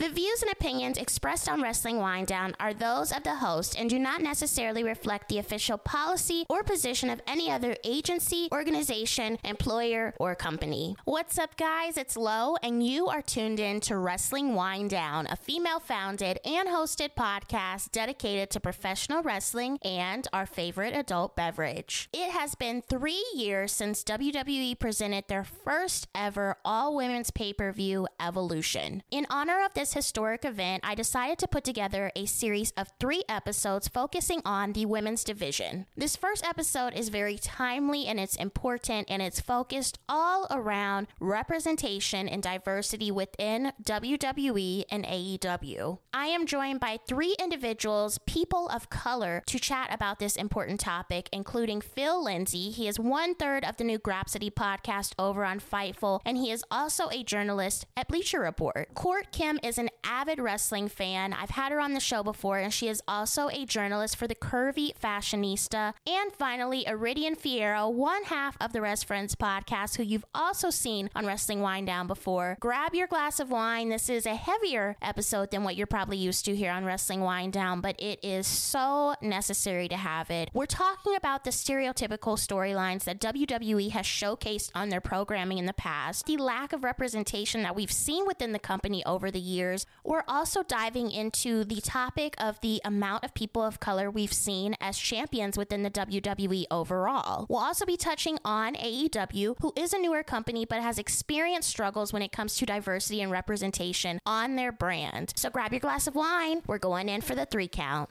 [0.00, 3.90] The views and opinions expressed on Wrestling Wind Down are those of the host and
[3.90, 10.14] do not necessarily reflect the official policy or position of any other agency, organization, employer,
[10.18, 10.96] or company.
[11.04, 11.98] What's up, guys?
[11.98, 16.66] It's Lo, and you are tuned in to Wrestling Wind Down, a female founded and
[16.68, 22.08] hosted podcast dedicated to professional wrestling and our favorite adult beverage.
[22.14, 27.70] It has been three years since WWE presented their first ever all women's pay per
[27.70, 29.02] view, Evolution.
[29.10, 33.24] In honor of this historic event, I decided to put together a series of three
[33.28, 35.86] episodes focusing on the women's division.
[35.96, 42.28] This first episode is very timely and it's important and it's focused all around representation
[42.28, 45.98] and diversity within WWE and AEW.
[46.12, 51.28] I am joined by three individuals, people of color, to chat about this important topic,
[51.32, 52.70] including Phil Lindsay.
[52.70, 56.64] He is one third of the new Grapsody podcast over on Fightful, and he is
[56.70, 58.94] also a journalist at Bleacher Report.
[58.94, 61.32] Court Kim is an avid wrestling fan.
[61.32, 64.34] I've had her on the show before, and she is also a journalist for the
[64.34, 65.94] Curvy Fashionista.
[66.06, 71.10] And finally, Iridian Fierro, one half of the Rest Friends podcast, who you've also seen
[71.16, 72.56] on Wrestling Wind Down before.
[72.60, 73.88] Grab your glass of wine.
[73.88, 77.52] This is a heavier episode than what you're probably used to here on Wrestling Wind
[77.52, 80.50] Down, but it is so necessary to have it.
[80.52, 85.72] We're talking about the stereotypical storylines that WWE has showcased on their programming in the
[85.72, 89.69] past, the lack of representation that we've seen within the company over the years.
[90.04, 94.74] We're also diving into the topic of the amount of people of color we've seen
[94.80, 97.46] as champions within the WWE overall.
[97.48, 102.12] We'll also be touching on AEW, who is a newer company but has experienced struggles
[102.12, 105.32] when it comes to diversity and representation on their brand.
[105.36, 106.62] So grab your glass of wine.
[106.66, 108.10] We're going in for the three count.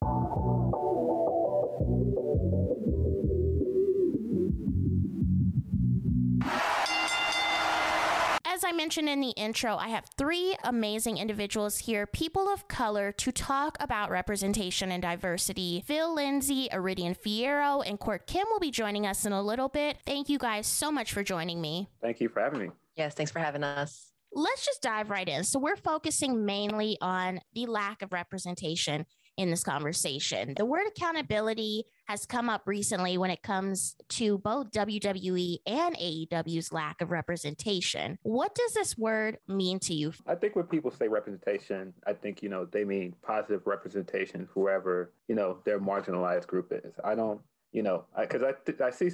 [8.69, 13.31] I mentioned in the intro, I have three amazing individuals here, people of color, to
[13.31, 15.83] talk about representation and diversity.
[15.87, 19.97] Phil Lindsay, Iridian Fierro, and Court Kim will be joining us in a little bit.
[20.05, 21.89] Thank you guys so much for joining me.
[21.99, 22.69] Thank you for having me.
[22.95, 24.11] Yes, thanks for having us.
[24.33, 25.45] Let's just dive right in.
[25.45, 29.07] So, we're focusing mainly on the lack of representation
[29.39, 30.53] in this conversation.
[30.57, 36.73] The word accountability has come up recently when it comes to both WWE and AEW's
[36.73, 38.19] lack of representation.
[38.23, 40.11] What does this word mean to you?
[40.27, 45.13] I think when people say representation, I think, you know, they mean positive representation, whoever,
[45.29, 46.93] you know, their marginalized group is.
[47.05, 47.39] I don't,
[47.71, 49.11] you know, because I, I, th- I see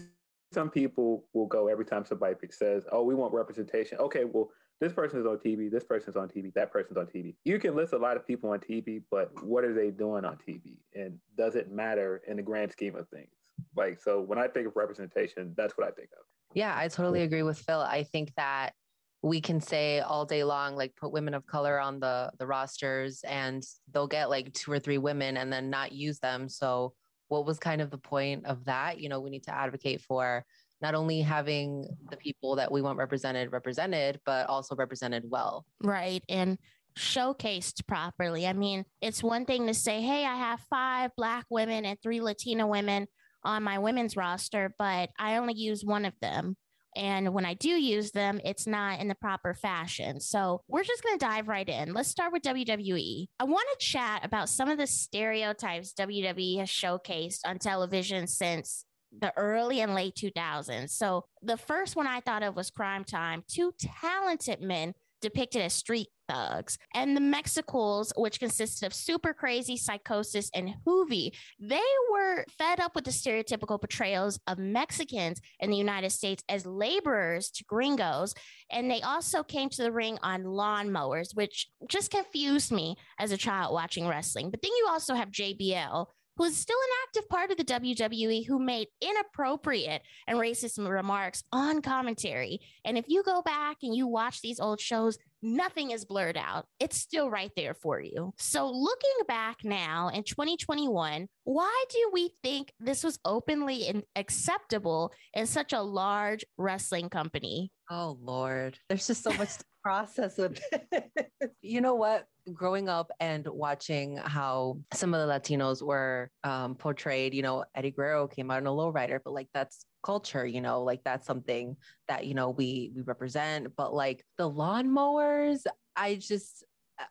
[0.51, 4.49] some people will go every time somebody says, "Oh, we want representation." Okay, well,
[4.81, 7.35] this person is on TV, this person's on TV, that person's on TV.
[7.45, 10.37] You can list a lot of people on TV, but what are they doing on
[10.37, 10.77] TV?
[10.93, 13.29] And does it matter in the grand scheme of things?
[13.75, 16.25] Like, so when I think of representation, that's what I think of.
[16.53, 17.79] Yeah, I totally agree with Phil.
[17.79, 18.73] I think that
[19.21, 23.21] we can say all day long, like put women of color on the the rosters
[23.27, 26.47] and they'll get like two or three women and then not use them.
[26.47, 26.93] So
[27.27, 28.99] what was kind of the point of that?
[28.99, 30.45] You know, we need to advocate for
[30.85, 35.65] not only having the people that we want represented represented, but also represented well.
[35.81, 36.21] Right.
[36.29, 36.59] And
[36.95, 38.45] showcased properly.
[38.45, 42.21] I mean, it's one thing to say, hey, I have five Black women and three
[42.21, 43.07] Latina women
[43.43, 46.55] on my women's roster, but I only use one of them.
[46.95, 50.19] And when I do use them, it's not in the proper fashion.
[50.19, 51.93] So we're just going to dive right in.
[51.93, 53.25] Let's start with WWE.
[53.39, 58.85] I want to chat about some of the stereotypes WWE has showcased on television since
[59.17, 60.89] the early and late 2000s.
[60.89, 63.43] So the first one I thought of was Cryme Tyme.
[63.47, 66.77] Two talented men depicted as street thugs.
[66.93, 72.95] And the Mexicools, which consisted of super crazy Psicosis and Juvi, they were fed up
[72.95, 78.33] with the stereotypical portrayals of Mexicans in the United States as laborers to gringos.
[78.71, 83.37] And they also came to the ring on lawnmowers, which just confused me as a
[83.37, 84.51] child watching wrestling.
[84.51, 86.05] But then you also have JBL,
[86.37, 91.43] who is still an active part of the WWE, who made inappropriate and racist remarks
[91.51, 92.59] on commentary.
[92.83, 96.65] And if you go back and you watch these old shows, nothing is blurred out.
[96.79, 98.33] It's still right there for you.
[98.37, 105.45] So, looking back now in 2021, why do we think this was openly acceptable in
[105.45, 107.71] such a large wrestling company?
[107.89, 108.77] Oh, Lord.
[108.89, 111.31] There's just so much to process with it.
[111.61, 112.25] you know what?
[112.53, 117.91] growing up and watching how some of the Latinos were um, portrayed, you know, Eddie
[117.91, 121.75] Guerrero came out in a lowrider, but like that's culture, you know, like that's something
[122.07, 123.75] that, you know, we we represent.
[123.75, 125.65] But like the lawnmowers,
[125.95, 126.63] I just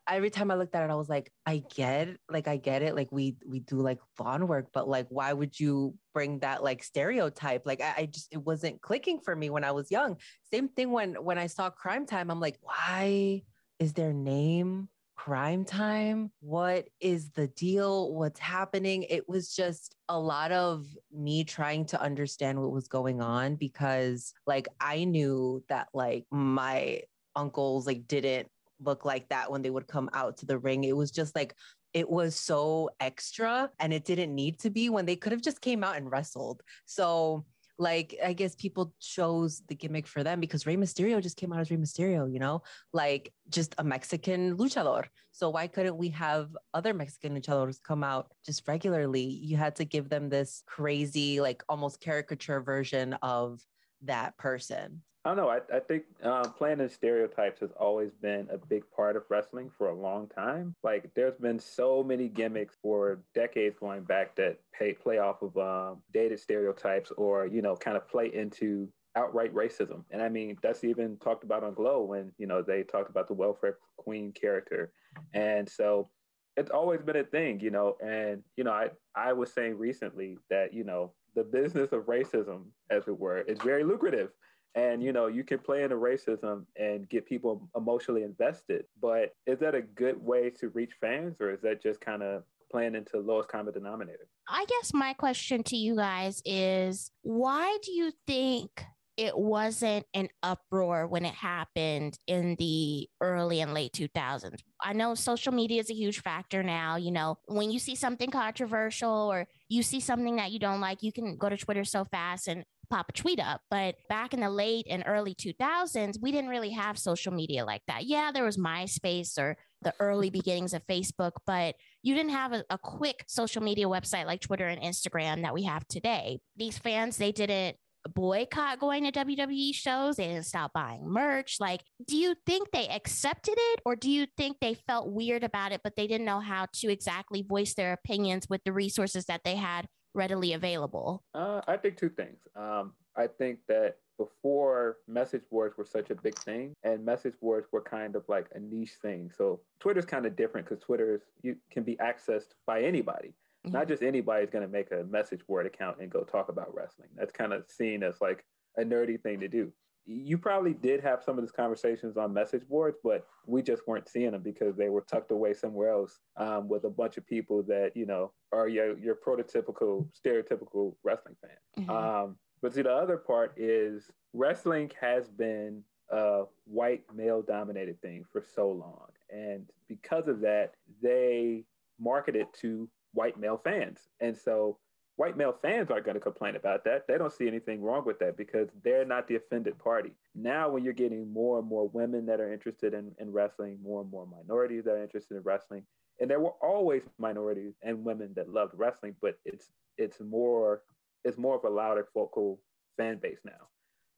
[0.09, 2.95] every time I looked at it, I was like, I get like I get it.
[2.95, 6.83] Like we we do like lawn work, but like why would you bring that like
[6.83, 7.63] stereotype?
[7.67, 10.17] Like I, I just it wasn't clicking for me when I was young.
[10.53, 13.43] Same thing when when I saw Cryme Tyme, I'm like, why
[13.79, 14.89] is their name
[15.25, 16.31] Cryme Tyme?
[16.41, 18.13] What is the deal?
[18.13, 19.05] What's happening?
[19.05, 24.35] It was just a lot of me trying to understand what was going on because
[24.47, 27.01] like I knew that like my
[27.35, 28.49] uncles like didn't
[28.81, 30.85] look like that when they would come out to the ring.
[30.85, 31.55] It was just like
[31.95, 35.63] it was so extra and it didn't need to be when they could have just
[35.63, 36.61] came out and wrestled.
[36.85, 37.47] So
[37.79, 41.61] like I guess people chose the gimmick for them because Rey Mysterio just came out
[41.61, 42.63] as Rey Mysterio, you know,
[42.93, 45.05] like just a Mexican luchador.
[45.33, 49.25] So why couldn't we have other Mexican luchadors come out just regularly?
[49.25, 53.61] You had to give them this crazy, like almost caricature version of
[54.03, 55.03] that person.
[55.25, 55.49] I don't know.
[55.49, 59.71] I, I think uh, playing in stereotypes has always been a big part of wrestling
[59.79, 60.75] for a long time.
[60.83, 65.57] Like, there's been so many gimmicks for decades going back that pay, play off of
[65.57, 68.87] um, dated stereotypes or, you know, kind of play into
[69.17, 70.03] outright racism.
[70.11, 73.27] And I mean, that's even talked about on Glow when, you know, they talked about
[73.27, 74.93] the welfare queen character.
[75.33, 76.11] And so
[76.59, 80.37] it's always been a thing, you know, and, you know, I, I was saying recently
[80.51, 84.31] that, you know, the business of racism, as it were, is very lucrative
[84.75, 89.59] and you know you can play into racism and get people emotionally invested but is
[89.59, 93.19] that a good way to reach fans or is that just kind of playing into
[93.19, 98.85] lowest common denominator i guess my question to you guys is why do you think
[99.17, 104.59] it wasn't an uproar when it happened in the early and late 2000s.
[104.83, 106.97] I know social media is a huge factor now.
[106.97, 111.03] You know, when you see something controversial or you see something that you don't like,
[111.03, 113.61] you can go to Twitter so fast and pop a tweet up.
[113.71, 117.83] But back in the late and early 2000s, we didn't really have social media like
[117.89, 118.05] that.
[118.05, 120.39] Yeah, there was MySpace or the early mm-hmm.
[120.39, 124.67] beginnings of Facebook, but you didn't have a, a, quick social media website like Twitter
[124.67, 126.39] and Instagram that we have today.
[126.57, 127.77] These fans, they didn't
[128.09, 130.17] boycott going to WWE shows.
[130.17, 131.57] They didn't stop buying merch.
[131.61, 135.73] Like, do you think they accepted it or do you think they felt weird about
[135.73, 139.43] it, but they didn't know how to exactly voice their opinions with the resources that
[139.45, 141.23] they had readily available?
[141.35, 142.39] Uh, I think two things.
[142.57, 147.67] Um, I think that before message boards were such a big thing and message boards
[147.73, 151.57] were kind of like a niche thing so twitter's kind of different because twitter you
[151.71, 153.35] can be accessed by anybody
[153.67, 153.73] mm-hmm.
[153.73, 157.09] not just anybody's going to make a message board account and go talk about wrestling
[157.17, 158.45] that's kind of seen as like
[158.77, 159.73] a nerdy thing to do
[160.07, 164.09] you probably did have some of these conversations on message boards, but we just weren't
[164.09, 167.63] seeing them because they were tucked away somewhere else um, with a bunch of people
[167.63, 171.85] that you know are your your prototypical, stereotypical wrestling fan.
[171.85, 171.91] Mm-hmm.
[171.91, 178.25] Um, but see, the other part is wrestling has been a white male dominated thing
[178.31, 181.65] for so long, and because of that, they
[181.99, 184.79] market it to white male fans, and so
[185.17, 187.07] white male fans aren't going to complain about that.
[187.07, 190.11] They don't see anything wrong with that because they're not the offended party.
[190.35, 194.01] Now, when you're getting more and more women that are interested in, in wrestling, more
[194.03, 195.85] and more minorities that are interested in wrestling,
[196.21, 200.83] and there were always minorities and women that loved wrestling, but it's it's more
[201.25, 202.61] it's more of a louder focal
[202.97, 203.69] fan base now.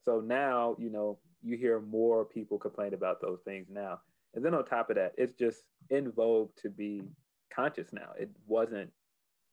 [0.03, 3.99] So now, you know, you hear more people complain about those things now.
[4.35, 7.01] And then on top of that, it's just in vogue to be
[7.53, 8.11] conscious now.
[8.19, 8.91] It wasn't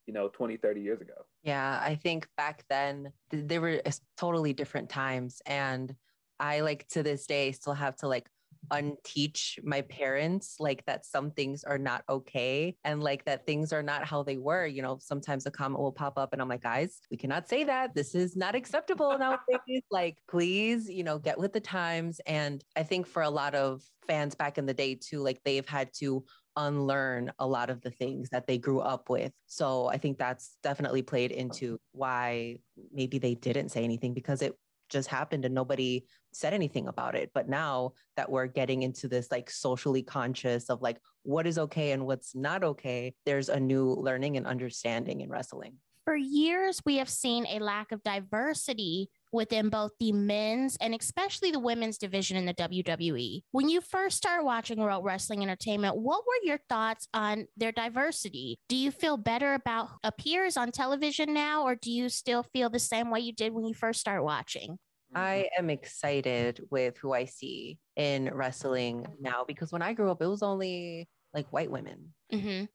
[0.05, 1.13] you know 20 30 years ago.
[1.43, 3.81] Yeah i think back then th- they were
[4.17, 5.93] totally different times and
[6.39, 8.27] i like to this day still have to like
[8.71, 13.83] unteach my parents like that some things are not okay and like that things are
[13.83, 16.63] not how they were you know sometimes a comment will pop up and i'm like
[16.63, 17.93] guys we cannot say that.
[17.93, 19.81] This is not acceptable nowadays.
[19.91, 23.81] Like please you know get with the times and i think for a lot of
[24.07, 26.25] fans back in the day too like they've had to
[26.57, 29.31] unlearn a lot of the things that they grew up with.
[29.47, 32.59] So I think that's definitely played into why
[32.91, 34.53] maybe they didn't say anything because it
[34.89, 37.31] just happened and nobody said anything about it.
[37.33, 41.91] But now that we're getting into this like socially conscious of like what is okay
[41.91, 45.75] and what's not okay, there's a new learning and understanding in wrestling.
[46.05, 51.51] For years, we have seen a lack of diversity within both the men's and especially
[51.51, 53.41] the women's division in the WWE.
[53.51, 58.57] When you first started watching World Wrestling Entertainment, what were your thoughts on their diversity?
[58.69, 62.79] Do you feel better about appears on television now, or do you still feel the
[62.79, 64.77] same way you did when you first started watching?
[65.13, 70.21] I am excited with who I see in wrestling now because when I grew up,
[70.21, 72.13] it was only like white women.
[72.33, 72.65] Mm-hmm.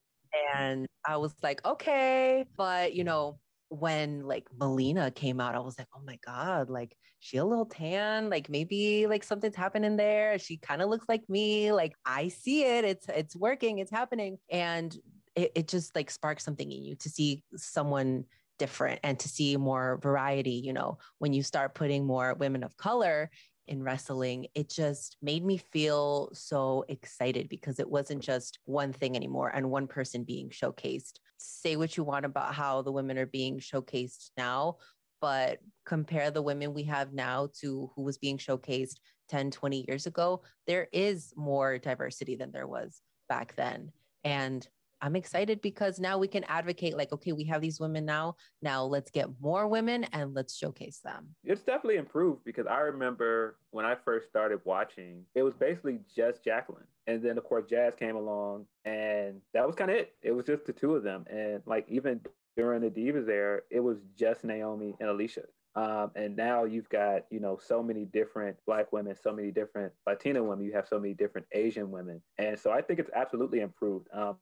[0.56, 3.38] And I was like, okay, but you know,
[3.70, 7.66] when like Melina came out, I was like, oh my God, like she a little
[7.66, 10.38] tan, like maybe like something's happening there.
[10.38, 11.72] She kind of looks like me.
[11.72, 12.84] Like I see it.
[12.84, 14.38] It's it's working, it's happening.
[14.50, 14.94] And
[15.36, 18.24] it, it just like sparks something in you to see someone
[18.58, 22.76] different and to see more variety, you know, when you start putting more women of
[22.76, 23.30] color
[23.70, 29.16] in wrestling, it just made me feel so excited because it wasn't just one thing
[29.16, 31.20] anymore and one person being showcased.
[31.38, 34.78] Say what you want about how the women are being showcased now,
[35.20, 38.96] but compare the women we have now to who was being showcased
[39.28, 43.92] 10, 20 years ago, there is more diversity than there was back then.
[44.24, 44.66] And
[45.02, 48.36] I'm excited because now we can advocate like, okay, we have these women now.
[48.62, 51.28] Now let's get more women and let's showcase them.
[51.44, 56.44] It's definitely improved because I remember when I first started watching, it was basically just
[56.44, 56.84] Jacqueline.
[57.06, 60.14] And then of course Jazz came along and that was kind of it.
[60.22, 61.24] It was just the two of them.
[61.30, 62.20] And like even
[62.56, 65.44] during the Divas era, it was just Naomi and Alicia.
[65.76, 69.92] Um, and now you've got, you know, so many different Black women, so many different
[70.06, 72.20] Latina women, you have so many different Asian women.
[72.38, 74.08] And so I think it's absolutely improved.
[74.12, 74.36] Um,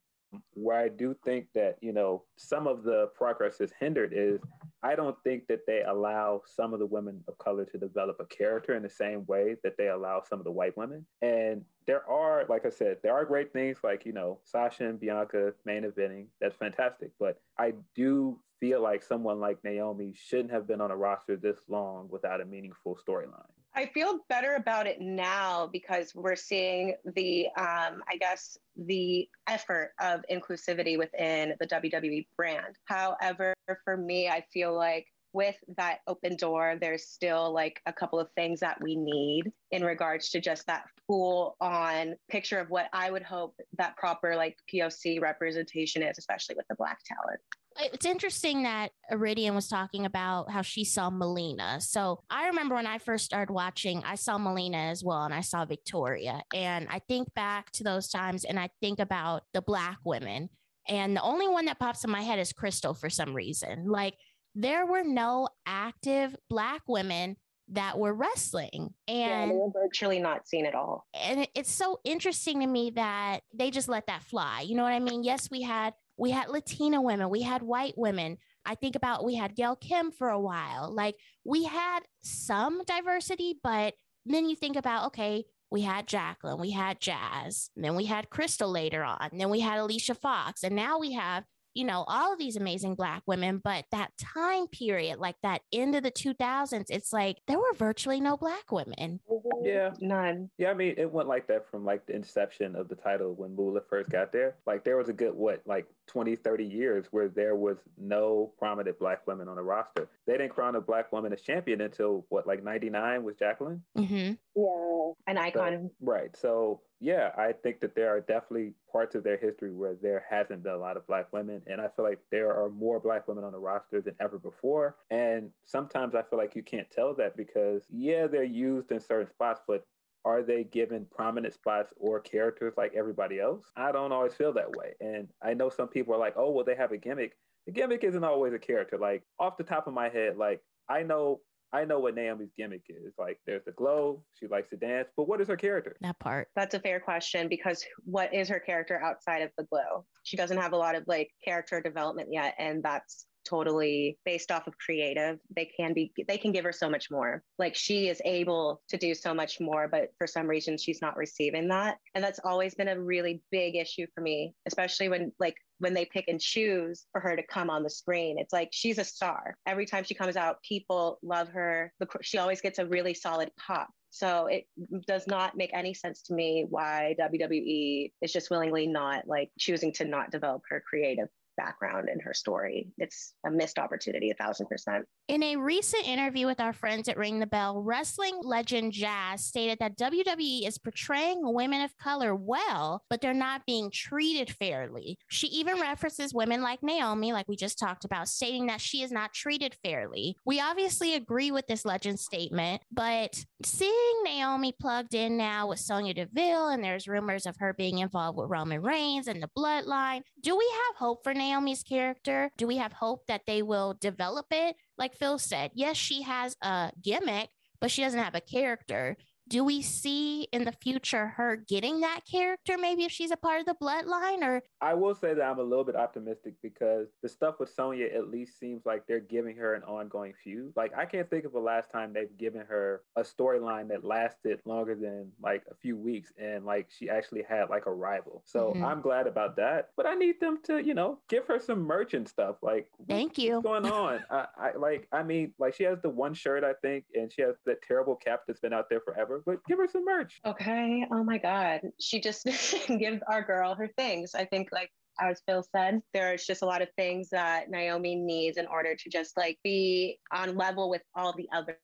[0.55, 4.41] where I do think that, you know, some of the progress is hindered is
[4.83, 8.27] I don't think that they allow some of the women of color to develop a
[8.27, 11.07] character in the same way that they allow some of the white women.
[11.23, 15.01] And there are, like I said, there are great things like, you know, Sasha and
[15.01, 16.27] Bianca main eventing.
[16.41, 17.11] That's fantastic.
[17.19, 21.59] But I do feel like someone like Naomi shouldn't have been on a roster this
[21.69, 23.47] long without a meaningful storyline.
[23.79, 29.93] I feel better about it now because we're seeing the, um, I guess, the effort
[30.01, 32.75] of inclusivity within the WWE brand.
[32.87, 33.55] However,
[33.85, 38.29] for me, I feel like with that open door, there's still like a couple of
[38.33, 43.13] things that we need in regards to just that full on picture of what I
[43.13, 47.39] would hope that proper like POC representation is, especially with the black talent
[47.79, 51.81] it's interesting that Iridian was talking about how she saw Melina.
[51.81, 55.41] So I remember when I first started watching, I saw Melina as well, and I
[55.41, 56.43] saw Victoria.
[56.55, 60.49] And I think back to those times and I think about the Black women.
[60.89, 63.89] And the only one that pops in my head is Crystal for some reason.
[63.89, 64.15] Like
[64.55, 67.37] there were no active Black women
[67.71, 72.01] that were wrestling and yeah, they were virtually not seen at all and it's so
[72.03, 75.51] interesting to me that they just let that fly you know what i mean yes
[75.51, 78.39] we had we had Latina women, we had white women.
[78.67, 80.93] I think about we had Gail Kim for a while.
[80.93, 83.95] Like we had some diversity, but
[84.27, 88.71] then you think about, okay, we had Jacqueline, we had Jazz, then we had Crystal
[88.71, 91.45] later on, then we had Alicia Fox, and now we have
[91.79, 95.95] you know, all of these amazing Black women, but that time period, like that end
[95.95, 99.21] of the 2000s, it's like there were virtually no Black women.
[99.31, 99.65] Mm-hmm.
[99.65, 99.91] Yeah.
[100.01, 100.51] None.
[100.59, 103.55] Yeah, I mean, it went like that from like the inception of the title when
[103.55, 104.57] Moolah first got there.
[104.67, 108.99] Like there was a good, what, like 20, 30 years where there was no prominent
[108.99, 110.09] Black women on the roster.
[110.27, 113.85] They didn't crown a Black woman as champion until what, like 99 was Jacqueline?
[113.97, 114.33] Mm-hmm.
[114.57, 115.13] Yeah.
[115.29, 115.91] An icon.
[116.01, 116.37] So, right.
[116.37, 120.65] So yeah, I think that there are definitely parts of their history where there hasn't
[120.65, 121.63] been a lot of black women.
[121.67, 124.97] And I feel like there are more black women on the roster than ever before.
[125.11, 129.29] And sometimes I feel like you can't tell that because, yeah, they're used in certain
[129.29, 129.87] spots, but
[130.25, 133.71] are they given prominent spots or characters like everybody else?
[133.77, 134.95] I don't always feel that way.
[135.01, 137.37] And I know some people are like, oh, well, they have a gimmick.
[137.67, 138.99] The gimmick isn't always a character.
[138.99, 142.85] Like, off the top of my head, like, I know I know what Naomi's gimmick
[142.89, 143.13] is.
[143.19, 144.23] Like, there's the glow.
[144.39, 145.97] She likes to dance, but what is her character?
[146.01, 146.49] That part.
[146.57, 150.05] That's a fair question because what is her character outside of the glow?
[150.23, 154.67] She doesn't have a lot of like character development yet, and that's totally based off
[154.67, 158.21] of creative they can be they can give her so much more like she is
[158.25, 162.23] able to do so much more but for some reason she's not receiving that and
[162.23, 166.27] that's always been a really big issue for me especially when like when they pick
[166.29, 168.39] and choose for her to come on the screen.
[168.39, 169.57] It's like she's a star.
[169.67, 171.93] Every time she comes out, people love her.
[172.23, 173.89] She always gets a really solid pop.
[174.11, 174.65] So it
[175.07, 179.93] does not make any sense to me why WWE is just willingly not like choosing
[179.95, 182.89] to not develop her creative background in her story.
[182.97, 185.05] It's a missed opportunity, a thousand percent.
[185.29, 189.79] In a recent interview with our friends at Ring the Bell, wrestling legend Jazz stated
[189.79, 195.19] that WWE is portraying women of color well, but they're not being treated fairly.
[195.29, 199.13] She even references women like Naomi, like we just talked about, stating that she is
[199.13, 200.35] not treated fairly.
[200.47, 206.15] We obviously agree with this legend statement, but seeing Naomi plugged in now with Sonya
[206.15, 210.57] Deville, and there's rumors of her being involved with Roman Reigns and the bloodline, do
[210.57, 212.51] we have hope for Naomi's character?
[212.57, 214.75] Do we have hope that they will develop it?
[214.99, 217.51] Like Phil said, yes, she has a gimmick,
[217.81, 219.17] but she doesn't have a character.
[219.49, 223.61] Do we see in the future her getting that character maybe if she's a part
[223.61, 227.29] of the bloodline or I will say that I'm a little bit optimistic because the
[227.29, 230.73] stuff with Sonya at least seems like they're giving her an ongoing feud.
[230.77, 234.61] Like I can't think of the last time they've given her a storyline that lasted
[234.65, 238.43] longer than like a few weeks and like she actually had like a rival.
[238.45, 238.85] So mm-hmm.
[238.85, 239.91] I'm glad about that.
[239.97, 242.57] But I need them to, you know, give her some merch and stuff.
[242.63, 243.57] Like thank you.
[243.61, 244.21] What's going on?
[244.31, 247.43] I, I like I mean like she has the one shirt I think and she
[247.43, 250.41] has that terrible cap that's been out there forever, but give her some merch.
[250.45, 251.05] Okay.
[251.13, 251.81] Oh my God.
[252.01, 252.47] She just
[252.87, 254.35] gives our girl her things.
[254.35, 254.91] I think like
[255.21, 259.11] as Phil said, there's just a lot of things that Naomi needs in order to
[259.11, 261.79] just like be on level with all the other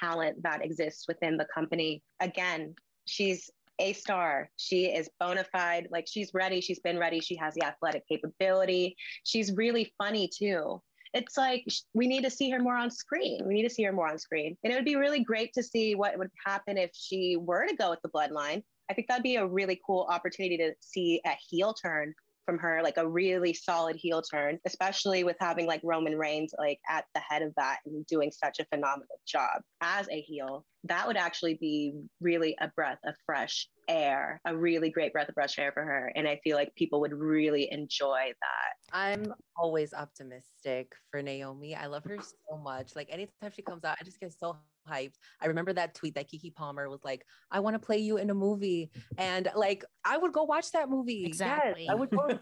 [0.00, 2.02] talent that exists within the company.
[2.20, 2.74] Again,
[3.06, 4.50] she's a star.
[4.56, 5.88] She is bona fide.
[5.90, 6.60] Like she's ready.
[6.60, 7.20] She's been ready.
[7.20, 8.96] She has the athletic capability.
[9.24, 10.82] She's really funny too.
[11.12, 11.64] It's like
[11.94, 13.40] we need to see her more on screen.
[13.46, 14.56] We need to see her more on screen.
[14.62, 17.74] And it would be really great to see what would happen if she were to
[17.74, 18.62] go with the bloodline.
[18.90, 22.14] I think that'd be a really cool opportunity to see a heel turn
[22.44, 26.80] from her, like a really solid heel turn, especially with having like Roman Reigns like
[26.88, 30.64] at the head of that and doing such a phenomenal job as a heel.
[30.84, 35.34] That would actually be really a breath of fresh air, a really great breath of
[35.34, 36.12] fresh air for her.
[36.14, 38.96] And I feel like people would really enjoy that.
[38.96, 41.74] I'm always optimistic for Naomi.
[41.74, 42.94] I love her so much.
[42.94, 44.56] Like anytime she comes out, I just get so
[44.88, 45.14] hyped.
[45.40, 48.30] I remember that tweet that Keke Palmer was like, I want to play you in
[48.30, 48.90] a movie.
[49.18, 51.26] And like, I would go watch that movie.
[51.26, 51.84] Exactly.
[51.84, 52.38] Yes, I would go.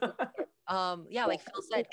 [0.69, 1.87] um, yeah, like Phil said,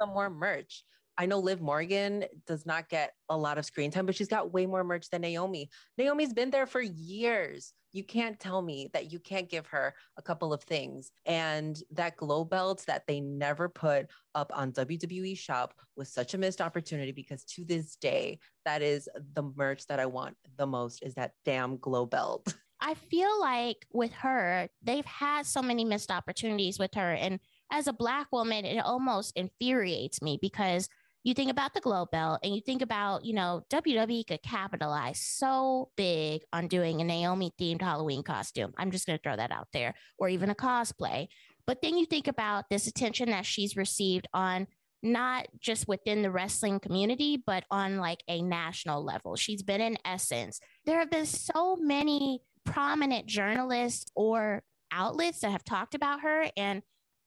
[0.00, 0.84] some more merch.
[1.18, 4.52] I know Liv Morgan does not get a lot of screen time, but she's got
[4.52, 5.68] way more merch than Naomi.
[5.98, 7.74] Naomi's been there for years.
[7.92, 11.10] You can't tell me that you can't give her a couple of things.
[11.26, 16.38] And that glow belt that they never put up on WWE Shop was such a
[16.38, 21.02] missed opportunity because to this day, that is the merch that I want the most
[21.02, 22.54] is that damn glow belt.
[22.84, 27.12] I feel like with her, they've had so many missed opportunities with her.
[27.12, 27.38] And
[27.70, 30.88] as a Black woman, it almost infuriates me because
[31.24, 35.20] you think about the glow belt and you think about, you know, WWE could capitalize
[35.20, 38.72] so big on doing a Naomi themed Halloween costume.
[38.76, 41.28] I'm just going to throw that out there, or even a cosplay.
[41.66, 44.66] But then you think about this attention that she's received on
[45.02, 49.36] not just within the wrestling community, but on like a national level.
[49.36, 50.60] She's been in essence.
[50.86, 54.62] There have been so many prominent journalists or
[54.92, 56.82] outlets that have talked about her, and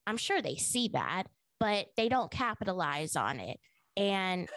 [0.06, 1.24] I'm sure they see that,
[1.60, 3.58] but they don't capitalize on it.
[3.96, 4.48] And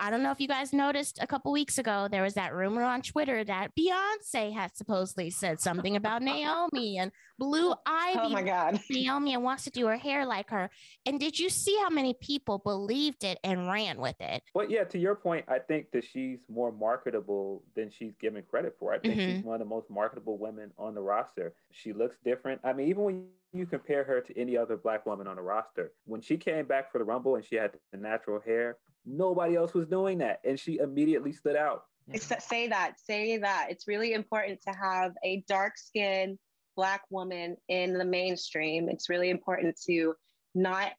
[0.00, 2.82] I don't know if you guys noticed a couple weeks ago, there was that rumor
[2.82, 8.18] on Twitter that Beyonce had supposedly said something about Naomi and Blue Ivy.
[8.18, 8.80] Oh my God.
[8.88, 10.70] Naomi and wants to do her hair like her.
[11.04, 14.42] And did you see how many people believed it and ran with it?
[14.54, 18.76] Well, yeah, to your point, I think that she's more marketable than she's given credit
[18.78, 18.94] for.
[18.94, 19.36] I think mm-hmm.
[19.36, 21.52] she's one of the most marketable women on the roster.
[21.72, 22.62] She looks different.
[22.64, 25.92] I mean, even when you compare her to any other black woman on the roster,
[26.04, 29.74] when she came back for the Rumble and she had the natural hair, Nobody else
[29.74, 30.40] was doing that.
[30.44, 31.84] And she immediately stood out.
[32.16, 33.68] Say that, say that.
[33.70, 36.38] It's really important to have a dark skinned
[36.76, 38.88] Black woman in the mainstream.
[38.88, 40.14] It's really important to
[40.54, 40.92] not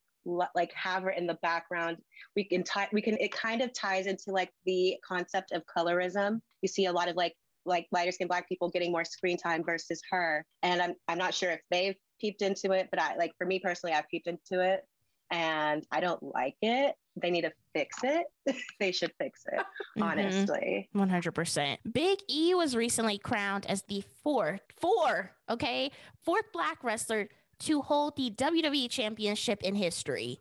[0.54, 1.98] like have her in the background
[2.36, 6.40] we can tie we can it kind of ties into like the concept of colorism
[6.62, 7.34] you see a lot of like
[7.66, 11.34] like lighter skinned black people getting more screen time versus her and i'm i'm not
[11.34, 14.64] sure if they've peeped into it but i like for me personally i've peeped into
[14.64, 14.86] it
[15.32, 16.96] and I don't like it.
[17.16, 18.26] They need to fix it.
[18.80, 20.04] they should fix it, mm-hmm.
[20.04, 20.90] honestly.
[20.94, 21.78] 100%.
[21.92, 25.90] Big E was recently crowned as the fourth, four, okay,
[26.24, 27.30] fourth black wrestler
[27.60, 30.40] to hold the WWE championship in history.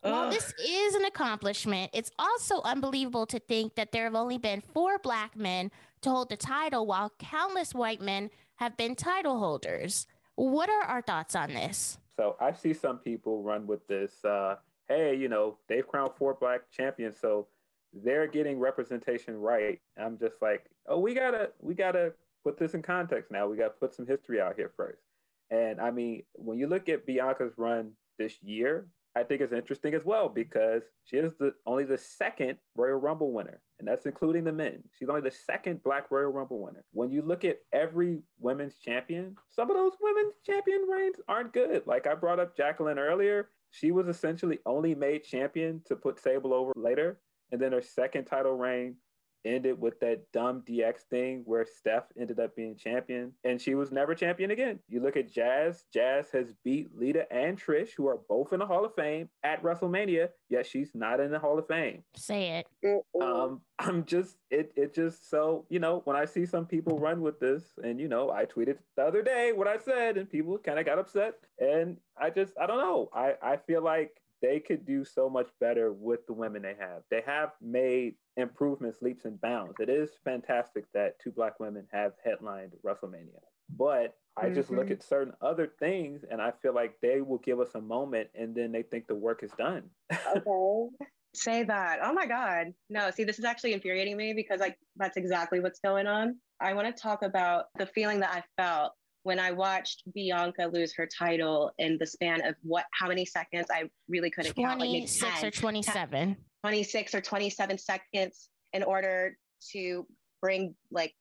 [0.00, 4.60] While this is an accomplishment, it's also unbelievable to think that there have only been
[4.60, 10.06] four black men to hold the title while countless white men have been title holders.
[10.38, 11.98] What are our thoughts on this?
[12.16, 14.54] So I see some people run with this, uh,
[14.86, 17.48] hey, you know, they've crowned four black champions, so
[17.92, 19.80] they're getting representation right.
[20.00, 22.12] I'm just like, oh, we gotta, we gotta
[22.44, 23.48] put this in context now.
[23.48, 25.02] We gotta put some history out here first.
[25.50, 28.86] And I mean, when you look at Bianca's run this year,
[29.18, 33.32] I think it's interesting as well because she is the only the second Royal Rumble
[33.32, 34.84] winner, and that's including the men.
[34.96, 36.84] She's only the second Black Royal Rumble winner.
[36.92, 41.84] When you look at every women's champion, some of those women's champion reigns aren't good.
[41.84, 46.54] Like I brought up Jacqueline earlier, she was essentially only made champion to put Sable
[46.54, 47.18] over later,
[47.50, 48.94] and then her second title reign
[49.44, 53.92] ended with that dumb DX thing where Steph ended up being champion and she was
[53.92, 54.78] never champion again.
[54.88, 58.66] You look at Jazz, Jazz has beat Lita and Trish, who are both in the
[58.66, 62.02] Hall of Fame at WrestleMania, yet she's not in the Hall of Fame.
[62.16, 63.04] Say it.
[63.20, 67.20] Um, I'm just it it just so, you know, when I see some people run
[67.20, 70.58] with this and you know, I tweeted the other day what I said and people
[70.58, 73.08] kind of got upset and I just I don't know.
[73.14, 77.02] I I feel like they could do so much better with the women they have.
[77.10, 79.74] They have made improvements leaps and bounds.
[79.80, 83.40] It is fantastic that two black women have headlined WrestleMania.
[83.76, 84.54] But I mm-hmm.
[84.54, 84.92] just look mm-hmm.
[84.92, 88.54] at certain other things and I feel like they will give us a moment and
[88.54, 89.84] then they think the work is done.
[90.36, 90.88] okay.
[91.34, 91.98] Say that.
[92.02, 92.68] Oh my God.
[92.88, 96.36] No, see, this is actually infuriating me because like that's exactly what's going on.
[96.60, 98.92] I want to talk about the feeling that I felt
[99.28, 103.66] when I watched Bianca lose her title in the span of what, how many seconds?
[103.70, 105.34] I really couldn't 26 count.
[105.34, 106.28] Like 26 or 27.
[106.28, 109.36] 10, 26 or 27 seconds in order
[109.72, 110.06] to
[110.40, 111.12] bring like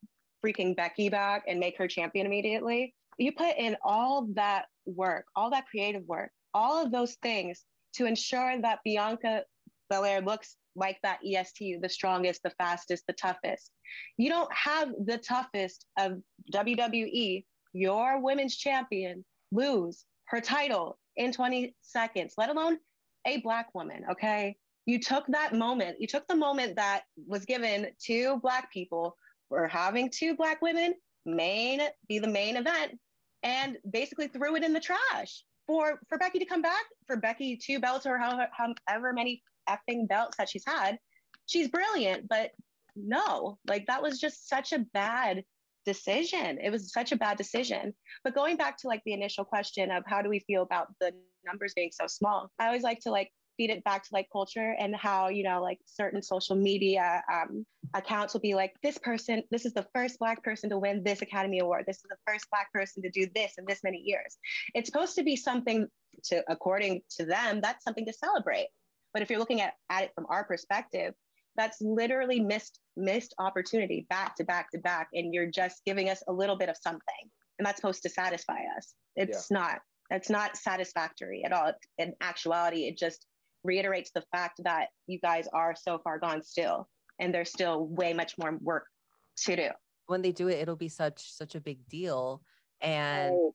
[0.41, 2.95] freaking Becky back and make her champion immediately.
[3.17, 7.65] You put in all that work, all that creative work, all of those things
[7.95, 9.43] to ensure that Bianca
[9.89, 13.69] Belair looks like that EST, the strongest, the fastest, the toughest.
[14.15, 16.21] You don't have the toughest of
[16.53, 17.43] WWE
[17.77, 22.77] your women's champion lose her title in 20 seconds, let alone
[23.25, 24.03] a black woman.
[24.11, 24.57] Okay.
[24.85, 29.17] You took that moment, you took the moment that was given to black people
[29.49, 30.93] for having two black women
[31.25, 32.97] main be the main event
[33.43, 37.57] and basically threw it in the trash for for Becky to come back for Becky
[37.57, 38.47] two belts or however,
[38.87, 40.97] however many effing belts that she's had
[41.45, 42.51] she's brilliant but
[42.95, 45.43] no like that was just such a bad
[45.87, 46.59] decision.
[46.61, 47.93] It was such a bad decision.
[48.23, 51.13] But going back to like the initial question of how do we feel about the
[51.45, 54.75] numbers being so small, I always like to like feed it back to like culture
[54.79, 59.41] and how you know like certain social media um, accounts will be like this person
[59.49, 62.45] this is the first black person to win this academy award this is the first
[62.51, 64.37] black person to do this in this many years
[64.75, 65.87] it's supposed to be something
[66.23, 68.67] to according to them that's something to celebrate
[69.13, 71.15] but if you're looking at, at it from our perspective
[71.57, 75.09] that's literally missed missed opportunity back to back to back.
[75.13, 77.01] And you're just giving us a little bit of something.
[77.59, 78.93] And that's supposed to satisfy us.
[79.15, 79.57] It's yeah.
[79.57, 81.73] not it's not satisfactory at all.
[81.97, 83.25] In actuality it just
[83.63, 86.87] reiterates the fact that you guys are so far gone still.
[87.19, 88.85] And there's still way much more work
[89.45, 89.69] to do.
[90.05, 92.41] When they do it it'll be such such a big deal.
[92.81, 93.53] And oh.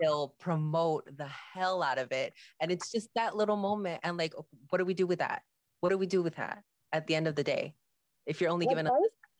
[0.00, 2.32] they'll promote the hell out of it.
[2.60, 4.00] And it's just that little moment.
[4.02, 4.32] And like
[4.70, 5.42] what do we do with that?
[5.80, 7.74] What do we do with that at the end of the day
[8.26, 8.92] if you're only what given a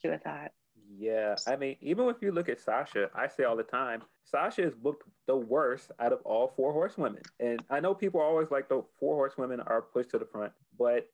[0.05, 0.53] with that
[0.97, 4.63] yeah i mean even if you look at sasha i say all the time sasha
[4.63, 8.51] is booked the worst out of all four horsewomen and i know people are always
[8.51, 11.09] like the four horsewomen are pushed to the front but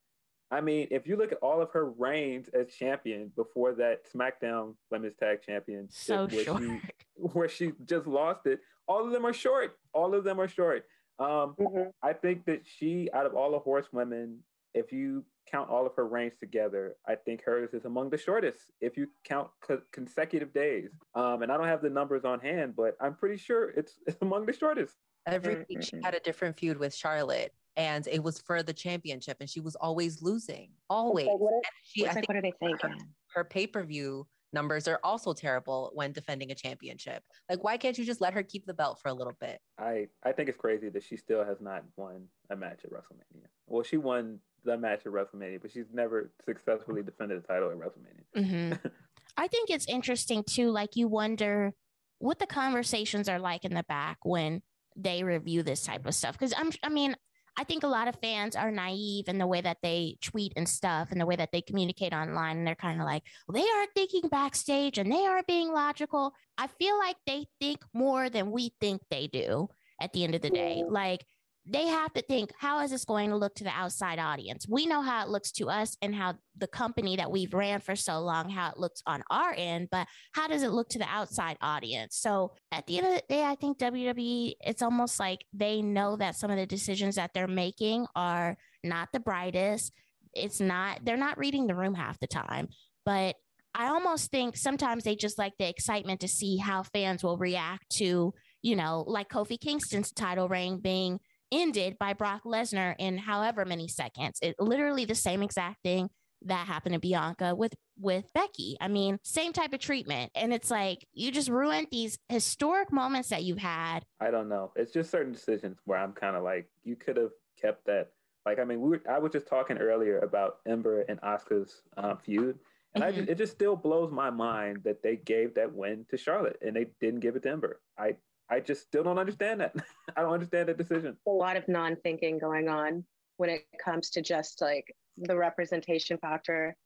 [0.50, 4.74] I mean, if you look at all of her reigns as champion before that SmackDown
[4.88, 6.62] Women's Tag Champion, so where short.
[6.62, 6.80] she
[7.16, 9.76] where she just lost it, all of them are short.
[9.92, 10.84] All of them are short.
[11.18, 11.88] Um, mm-hmm.
[12.02, 14.40] I think that she, out of all the horsewomen,
[14.74, 18.61] if you count all of her reigns together, I think hers is among the shortest
[18.80, 20.90] if you count co- consecutive days.
[21.14, 24.20] Um, and I don't have the numbers on hand, but I'm pretty sure it's, it's
[24.22, 24.94] among the shortest.
[25.26, 29.38] Every week she had a different feud with Charlotte, and it was for the championship,
[29.40, 31.26] and she was always losing, always.
[31.26, 32.90] Like, what, she, I think what are they thinking?
[32.90, 37.22] Her, her pay per view numbers are also terrible when defending a championship.
[37.50, 39.58] Like, why can't you just let her keep the belt for a little bit?
[39.78, 43.46] I I think it's crazy that she still has not won a match at WrestleMania.
[43.66, 47.76] Well, she won the match at WrestleMania, but she's never successfully defended the title at
[47.76, 48.24] WrestleMania.
[48.36, 48.88] Mm-hmm.
[49.36, 50.70] I think it's interesting too.
[50.70, 51.72] Like you wonder
[52.18, 54.62] what the conversations are like in the back when
[54.96, 56.38] they review this type of stuff.
[56.38, 57.16] Because I'm, I mean,
[57.56, 60.68] I think a lot of fans are naive in the way that they tweet and
[60.68, 62.58] stuff and the way that they communicate online.
[62.58, 66.32] And they're kind of like, well, they are thinking backstage and they are being logical.
[66.58, 69.68] I feel like they think more than we think they do
[70.00, 70.82] at the end of the day.
[70.86, 71.24] Like
[71.66, 74.66] they have to think how is this going to look to the outside audience?
[74.68, 77.96] We know how it looks to us and how the company that we've ran for
[77.96, 81.09] so long how it looks on our end but how does it look to the
[81.09, 82.16] outside audience?
[82.16, 86.16] So at the end of the day i think wwe it's almost like they know
[86.16, 89.92] that some of the decisions that they're making are not the brightest.
[90.35, 92.68] It's not they're not reading the room half the time
[93.05, 93.37] but
[93.74, 97.88] i almost think sometimes they just like the excitement to see how fans will react
[97.90, 101.20] to you know like kofi kingston's title reign being
[101.54, 104.38] ended by Brock Lesnar in however many seconds.
[104.42, 106.10] It literally the same exact thing
[106.46, 108.76] that happened to Bianca with with Becky.
[108.80, 110.32] I mean, same type of treatment.
[110.34, 114.00] And it's like you just ruined these historic moments that you've had.
[114.20, 114.72] I don't know.
[114.76, 118.10] It's just certain decisions where I'm kind of like you could have kept that.
[118.44, 122.16] Like I mean, we were, I was just talking earlier about Ember and Asuka's uh,
[122.16, 122.58] feud,
[122.94, 123.12] And mm-hmm.
[123.12, 126.58] I just, it just still blows my mind that they gave that win to Charlotte
[126.60, 127.80] and they didn't give it to Ember.
[127.98, 128.16] I
[128.50, 129.74] I just still don't understand that.
[130.16, 131.16] I don't understand that decision.
[131.26, 133.04] A lot of non-thinking going on
[133.37, 136.76] when it comes to just like the representation factor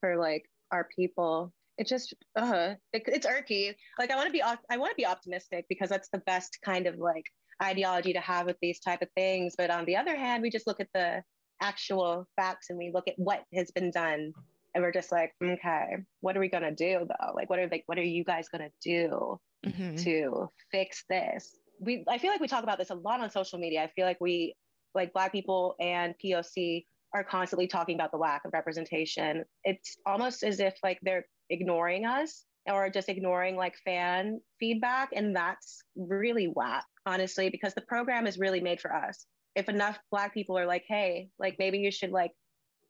[0.00, 1.52] for like our people.
[1.78, 3.74] It just uh it, it's irky.
[3.98, 6.86] Like I want to be I want to be optimistic because that's the best kind
[6.86, 7.24] of like
[7.62, 9.54] ideology to have with these type of things.
[9.56, 11.22] But on the other hand, we just look at the
[11.60, 14.32] actual facts and we look at what has been done
[14.74, 17.68] and we're just like okay what are we going to do though like what are
[17.68, 19.96] like what are you guys going to do mm-hmm.
[19.96, 21.56] to fix this.
[21.80, 23.82] We i feel like we talk about this a lot on social media.
[23.82, 24.54] I feel like we
[24.94, 29.44] like black people and poc are constantly talking about the lack of representation.
[29.62, 35.36] It's almost as if like they're ignoring us or just ignoring like fan feedback and
[35.36, 39.26] that's really whack honestly because the program is really made for us.
[39.54, 42.32] If enough black people are like hey like maybe you should like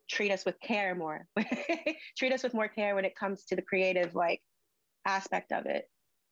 [0.08, 1.26] treat us with care more
[2.18, 4.40] treat us with more care when it comes to the creative like
[5.06, 5.84] aspect of it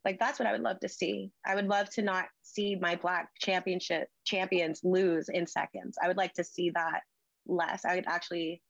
[0.05, 1.31] like that's what I would love to see.
[1.47, 5.97] I would love to not see my black championship champions lose in seconds.
[6.03, 7.03] I would like to see that
[7.47, 7.85] less.
[7.85, 8.63] I would actually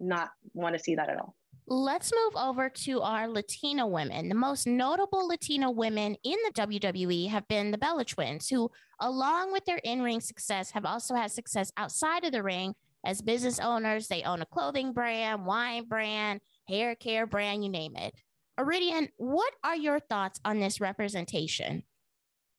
[0.00, 1.34] not want to see that at all.
[1.70, 4.30] Let's move over to our Latina women.
[4.30, 8.70] The most notable Latina women in the WWE have been the Bella Twins, who,
[9.00, 12.74] along with their in ring success, have also had success outside of the ring
[13.04, 14.08] as business owners.
[14.08, 18.14] They own a clothing brand, wine brand, hair care brand, you name it.
[18.58, 21.84] Iridian, what are your thoughts on this representation?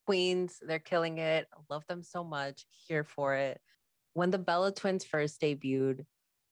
[0.06, 1.48] Queens, they're killing it.
[1.70, 2.66] love them so much.
[2.88, 3.60] Here for it.
[4.14, 6.06] When the Bella twins first debuted,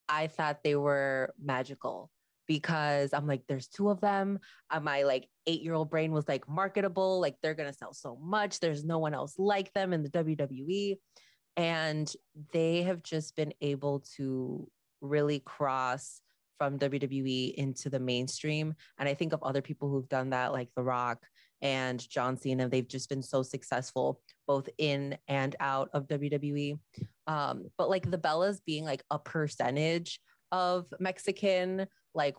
[0.09, 2.11] I thought they were magical
[2.45, 4.39] because I'm like, there's two of them.
[4.69, 8.17] Uh, my like eight year old brain was like marketable, like they're gonna sell so
[8.21, 8.59] much.
[8.59, 10.97] There's no one else like them in the WWE.
[11.55, 12.11] And
[12.53, 14.69] they have just been able to
[15.01, 16.21] really cross
[16.57, 18.73] from WWE into the mainstream.
[18.97, 21.25] And I think of other people who've done that, like The Rock
[21.61, 22.69] and John Cena.
[22.69, 26.79] They've just been so successful both in and out of WWE.
[27.27, 30.19] Um, but like the Bellas being like a percentage
[30.51, 32.35] of Mexican, like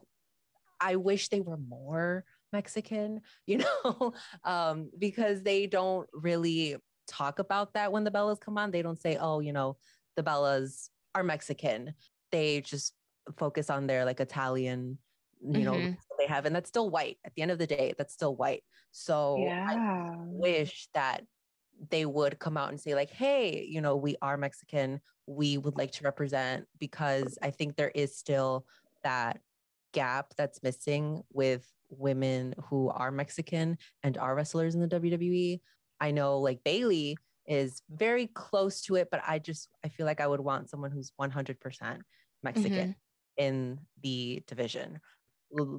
[0.81, 6.77] I wish they were more Mexican, you know, um, because they don't really
[7.07, 8.71] talk about that when the Bellas come on.
[8.71, 9.77] They don't say, oh, you know,
[10.17, 11.95] the Bellas are Mexican.
[12.31, 12.93] They just
[13.37, 14.99] focus on their like Italian,
[15.41, 15.93] you know, mm-hmm.
[16.19, 17.19] they have, and that's still white.
[17.25, 18.63] At the end of the day, that's still white.
[18.91, 19.67] So yeah.
[19.69, 21.25] I wish that
[21.91, 25.01] they would come out and say like, hey, you know, we are Mexican.
[25.27, 28.67] We would like to represent because I think there is still
[29.05, 29.41] that
[29.93, 35.61] gap that's missing with women who are Mexican and are wrestlers in the WWE.
[36.01, 40.21] I know like Bayley is very close to it, but I just I feel like
[40.21, 41.57] I would want someone who's 100%
[42.43, 42.73] Mexican.
[42.73, 42.91] Mm-hmm
[43.39, 45.01] in the division,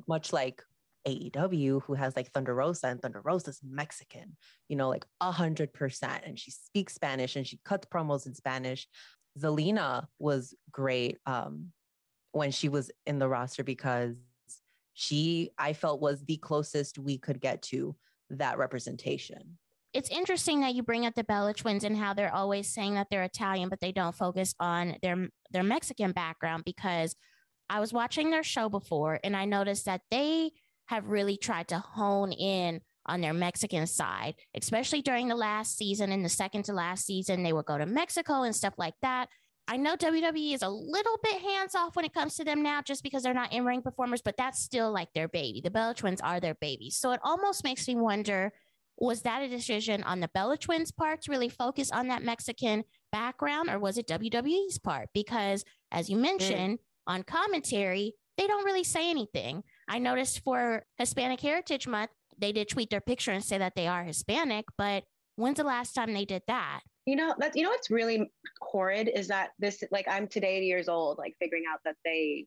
[0.08, 0.64] much like
[1.08, 4.36] AEW, who has like Thunder Rosa, and Thunder Rosa's Mexican,
[4.68, 6.24] you know, like a hundred percent.
[6.26, 8.88] And she speaks Spanish and she cuts promos in Spanish.
[9.38, 11.72] Zelina was great um,
[12.32, 14.16] when she was in the roster because
[14.94, 17.96] she, I felt, was the closest we could get to
[18.32, 19.58] that representation.
[19.94, 23.08] It's interesting that you bring up the Bella twins and how they're always saying that
[23.10, 27.16] they're Italian, but they don't focus on their their Mexican background because
[27.70, 30.52] I was watching their show before and I noticed that they
[30.88, 36.12] have really tried to hone in on their Mexican side, especially during the last season
[36.12, 37.44] and the second to last season.
[37.44, 39.30] They would go to Mexico and stuff like that.
[39.68, 42.82] I know WWE is a little bit hands off when it comes to them now,
[42.82, 45.62] just because they're not in ring performers, but that's still like their baby.
[45.64, 46.90] The Bella Twins are their baby.
[46.90, 48.52] So it almost makes me wonder
[48.98, 52.84] was that a decision on the Bella Twins' part to really focus on that Mexican
[53.12, 55.10] background, or was it WWE's part?
[55.14, 56.80] Because as you mm.
[57.10, 59.64] On commentary, they don't really say anything.
[59.90, 63.88] I noticed for Hispanic Heritage Month, they did tweet their picture and say that they
[63.88, 65.04] are Hispanic, but
[65.36, 66.82] when's the last time they did that?
[67.06, 70.66] You know, that's you know what's really horrid is that this like I'm today 80
[70.68, 72.46] years old, like figuring out that they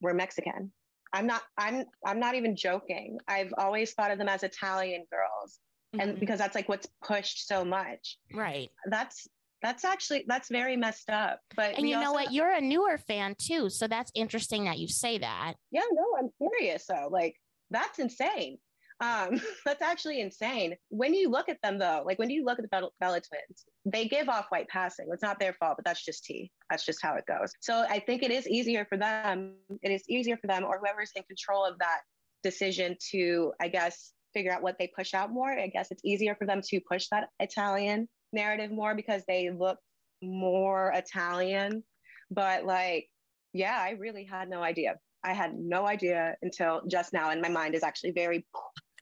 [0.00, 0.72] were Mexican.
[1.12, 3.18] I'm not I'm I'm not even joking.
[3.26, 5.58] I've always thought of them as Italian girls.
[5.94, 6.00] Mm-hmm.
[6.00, 8.18] And because that's like what's pushed so much.
[8.32, 8.70] Right.
[8.88, 9.26] That's
[9.64, 11.40] that's actually that's very messed up.
[11.56, 12.32] But and you know what?
[12.32, 15.54] You're a newer fan too, so that's interesting that you say that.
[15.72, 16.84] Yeah, no, I'm curious.
[16.86, 17.08] though.
[17.10, 17.34] like
[17.70, 18.58] that's insane.
[19.00, 20.76] Um, that's actually insane.
[20.90, 23.64] When you look at them though, like when you look at the Bella, Bella twins,
[23.86, 25.06] they give off white passing.
[25.10, 26.52] It's not their fault, but that's just tea.
[26.68, 27.50] That's just how it goes.
[27.60, 29.54] So I think it is easier for them.
[29.82, 32.00] It is easier for them or whoever's in control of that
[32.42, 35.50] decision to, I guess, figure out what they push out more.
[35.50, 39.78] I guess it's easier for them to push that Italian narrative more because they look
[40.22, 41.82] more Italian.
[42.30, 43.08] But like,
[43.52, 44.96] yeah, I really had no idea.
[45.24, 47.30] I had no idea until just now.
[47.30, 48.46] And my mind is actually very.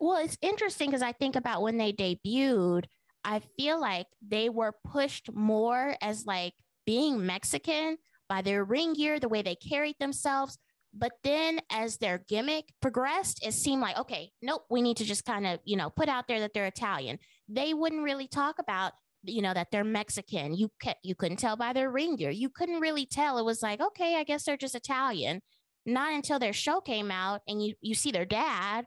[0.01, 2.85] Well, it's interesting because I think about when they debuted,
[3.25, 6.55] I feel like they were pushed more as like
[6.87, 10.59] being Mexican by their ring gear, the way they carried themselves.
[10.95, 15.25] But then as their gimmick progressed, it seemed like, okay, nope, we need to just
[15.25, 17.19] kind of, you know, put out there that they're Italian.
[17.49, 18.93] They wouldn't really talk about,
[19.25, 20.55] you know, that they're Mexican.
[20.55, 22.31] You ca- you couldn't tell by their ring gear.
[22.31, 23.39] You couldn't really tell.
[23.39, 25.41] It was like, okay, I guess they're just Italian.
[25.85, 28.85] Not until their show came out and you you see their dad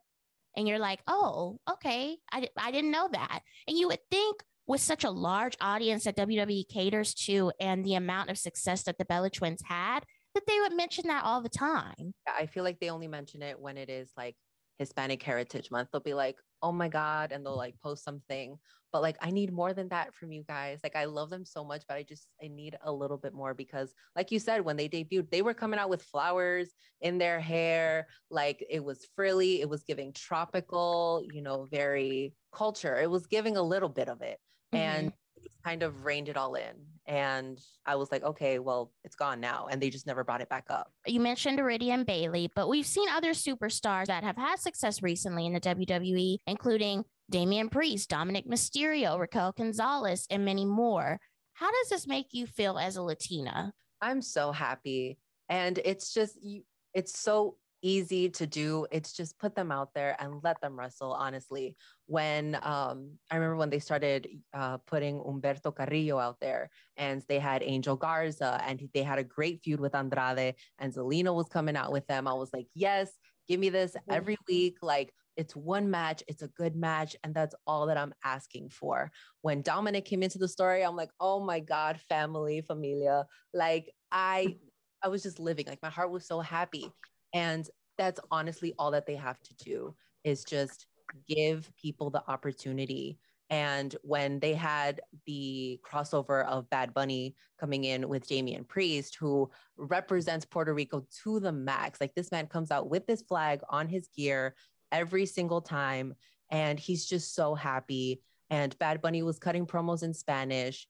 [0.55, 3.41] and you're like, oh, okay, I, I didn't know that.
[3.67, 7.95] And you would think with such a large audience that WWE caters to and the
[7.95, 9.99] amount of success that the Bella Twins had,
[10.33, 12.13] that they would mention that all the time.
[12.27, 14.35] I feel like they only mention it when it is like
[14.77, 15.89] Hispanic Heritage Month.
[15.91, 18.57] They'll be like, oh my God, and they'll like post something.
[18.91, 20.79] But like, I need more than that from you guys.
[20.81, 23.53] Like, I love them so much, but I just, I need a little bit more
[23.53, 26.69] because, like you said, when they debuted, they were coming out with flowers
[27.01, 28.07] in their hair.
[28.31, 32.97] Like, it was frilly, it was giving tropical, you know, very culture.
[32.97, 34.39] It was giving a little bit of it.
[34.73, 34.77] Mm-hmm.
[34.77, 35.13] And
[35.63, 36.73] kind of reined it all in.
[37.07, 39.67] And I was like, okay, well, it's gone now.
[39.69, 40.91] And they just never brought it back up.
[41.05, 45.53] You mentioned Iridian Bailey, but we've seen other superstars that have had success recently in
[45.53, 51.19] the WWE, including Damian Priest, Dominik Mysterio, Raquel Gonzalez, and many more.
[51.53, 53.73] How does this make you feel as a Latina?
[54.01, 55.17] I'm so happy.
[55.47, 58.87] And it's just, you, it's so easy to do.
[58.91, 61.75] It's just put them out there and let them wrestle, honestly.
[62.07, 67.37] When um, I remember when they started uh, putting Humberto Carrillo out there and they
[67.37, 71.75] had Angel Garza and they had a great feud with Andrade and Zelina was coming
[71.75, 73.11] out with them, I was like, yes,
[73.47, 74.77] give me this every week.
[74.81, 79.11] Like, it's one match, it's a good match, and that's all that I'm asking for.
[79.41, 83.25] When Dominik came into the story, I'm like, oh my God, family, familia.
[83.53, 84.55] Like, I
[85.03, 85.65] I was just living.
[85.67, 86.89] Like my heart was so happy.
[87.35, 89.93] And that's honestly all that they have to do
[90.23, 90.87] is just
[91.27, 93.19] give people the opportunity.
[93.49, 99.51] And when they had the crossover of Bad Bunny coming in with Damian Priest, who
[99.77, 103.89] represents Puerto Rico to the max, like this man comes out with this flag on
[103.89, 104.55] his gear
[104.93, 106.15] every single time.
[106.49, 108.21] And he's just so happy.
[108.49, 110.87] And Bad Bunny was cutting promos in Spanish.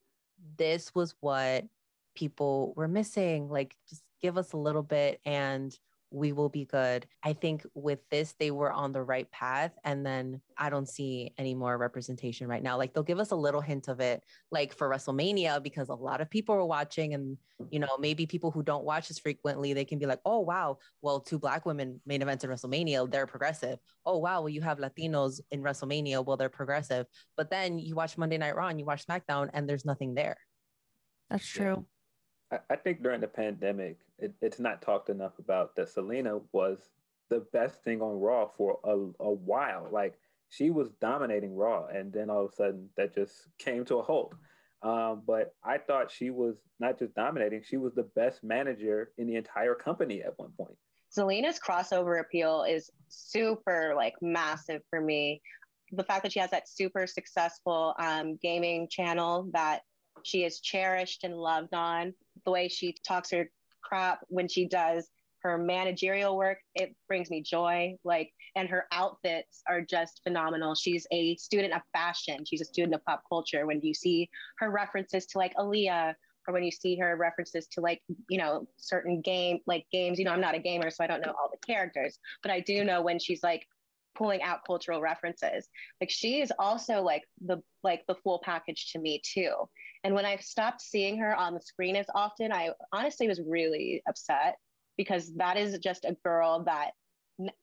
[0.57, 1.65] This was what
[2.13, 3.49] people were missing.
[3.49, 5.77] Like, just give us a little bit and
[6.11, 7.05] we will be good.
[7.23, 9.71] I think with this, they were on the right path.
[9.83, 12.77] And then I don't see any more representation right now.
[12.77, 16.21] Like they'll give us a little hint of it, like for WrestleMania, because a lot
[16.21, 17.13] of people are watching.
[17.13, 17.37] And,
[17.69, 20.77] you know, maybe people who don't watch as frequently, they can be like, oh, wow,
[21.01, 23.79] well, two Black women main events in WrestleMania, they're progressive.
[24.05, 27.07] Oh, wow, well, you have Latinos in WrestleMania, well, they're progressive.
[27.35, 30.37] But then you watch Monday Night Raw and you watch SmackDown and there's nothing there.
[31.29, 31.85] That's true.
[32.51, 36.77] I, think during the pandemic, it, it's not talked enough about that Zelina was
[37.29, 39.87] the best thing on Raw for a, a while.
[39.91, 43.97] Like she was dominating Raw, and then all of a sudden that just came to
[43.97, 44.35] a halt.
[44.83, 49.27] Um, but I thought she was not just dominating; she was the best manager in
[49.27, 50.77] the entire company at one point.
[51.15, 55.41] Zelina's crossover appeal is super like massive for me.
[55.91, 59.81] The fact that she has that super successful um, gaming channel that
[60.25, 62.13] she is cherished and loved on,
[62.45, 63.49] the way she talks her
[63.81, 65.07] crap when she does
[65.43, 67.95] her managerial work it brings me joy.
[68.03, 70.73] Like and her outfits are just phenomenal.
[70.73, 72.43] She's a student of fashion.
[72.45, 73.67] She's a student of pop culture.
[73.67, 76.15] When you see her references to like Aaliyah
[76.47, 80.25] or when you see her references to like you know certain game like games you
[80.25, 82.83] know i'm not a gamer so i don't know all the characters but i do
[82.83, 83.67] know when she's like
[84.15, 85.67] pulling out cultural references
[85.99, 89.53] like she is also like the like the full package to me too
[90.05, 94.03] and when I stopped seeing her on the screen as often, I honestly was really
[94.07, 94.59] upset
[94.97, 96.91] because that is just a girl that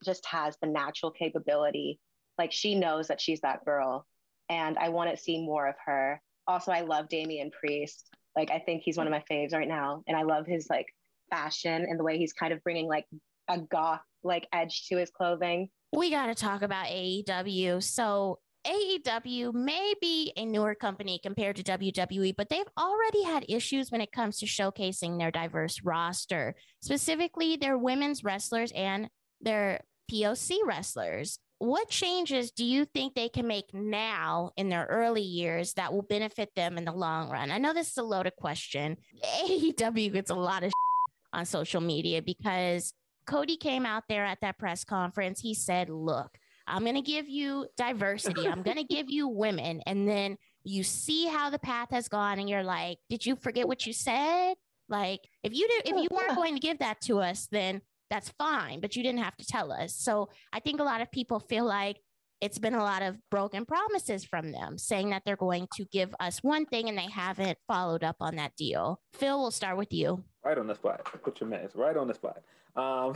[0.04, 2.00] just has the natural capability.
[2.38, 4.08] Like she knows that she's that girl.
[4.50, 6.20] And I want to see more of her.
[6.48, 8.08] Also, I love Damian Priest.
[8.34, 10.02] Like, I think he's one of my faves right now.
[10.08, 10.86] And I love his like
[11.30, 13.06] fashion and the way he's kind of bringing like
[13.48, 15.68] a goth like edge to his clothing.
[15.92, 17.82] We got to talk about AEW.
[17.82, 23.90] So, AEW may be a newer company compared to WWE, but they've already had issues
[23.90, 29.08] when it comes to showcasing their diverse roster, specifically their women's wrestlers and
[29.40, 31.40] their POC wrestlers.
[31.58, 36.02] What changes do you think they can make now in their early years that will
[36.02, 37.50] benefit them in the long run?
[37.50, 38.96] I know this is a loaded question.
[39.44, 40.72] AEW gets a lot of
[41.32, 42.92] on social media because
[43.26, 45.40] Cody came out there at that press conference.
[45.40, 48.46] He said, Look, I'm going to give you diversity.
[48.46, 49.82] I'm going to give you women.
[49.86, 53.66] And then you see how the path has gone and you're like, did you forget
[53.66, 54.54] what you said?
[54.88, 57.82] Like if you did, if oh, you weren't going to give that to us, then
[58.10, 59.96] that's fine, but you didn't have to tell us.
[59.96, 61.98] So I think a lot of people feel like
[62.40, 66.14] it's been a lot of broken promises from them saying that they're going to give
[66.20, 69.00] us one thing and they haven't followed up on that deal.
[69.14, 70.24] Phil, we'll start with you.
[70.44, 71.06] Right on the spot.
[71.22, 72.42] Put your minutes right on the spot.
[72.74, 73.14] Um,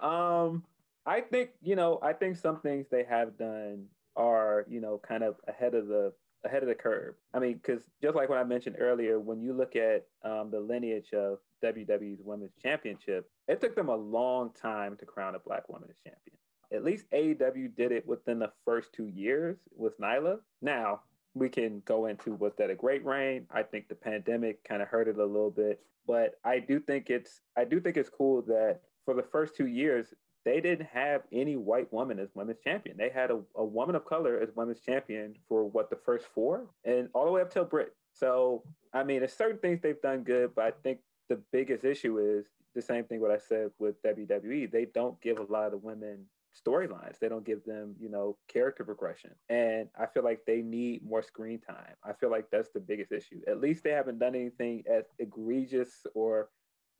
[0.08, 0.64] um,
[1.04, 3.86] I think, you know, I think some things they have done
[4.16, 6.12] are, you know, kind of ahead of the
[6.44, 7.14] ahead of the curve.
[7.34, 10.60] I mean, because just like what I mentioned earlier, when you look at um, the
[10.60, 15.68] lineage of WWE's Women's Championship, it took them a long time to crown a Black
[15.68, 16.36] woman as champion.
[16.72, 20.38] At least AEW did it within the first two years with Nyla.
[20.62, 21.00] Now,
[21.34, 23.46] we can go into was that a great reign?
[23.50, 27.10] I think the pandemic kind of hurt it a little bit, but I do think
[27.10, 30.12] it's I do think it's cool that for the first two years
[30.44, 32.96] they didn't have any white woman as women's champion.
[32.96, 36.66] They had a, a woman of color as women's champion for what the first four
[36.84, 37.94] and all the way up till Britt.
[38.12, 38.62] So
[38.92, 42.46] I mean, there's certain things they've done good, but I think the biggest issue is
[42.74, 44.70] the same thing what I said with WWE.
[44.70, 47.18] They don't give a lot of the women storylines.
[47.20, 49.30] They don't give them, you know, character progression.
[49.48, 51.94] And I feel like they need more screen time.
[52.04, 53.40] I feel like that's the biggest issue.
[53.46, 56.50] At least they haven't done anything as egregious or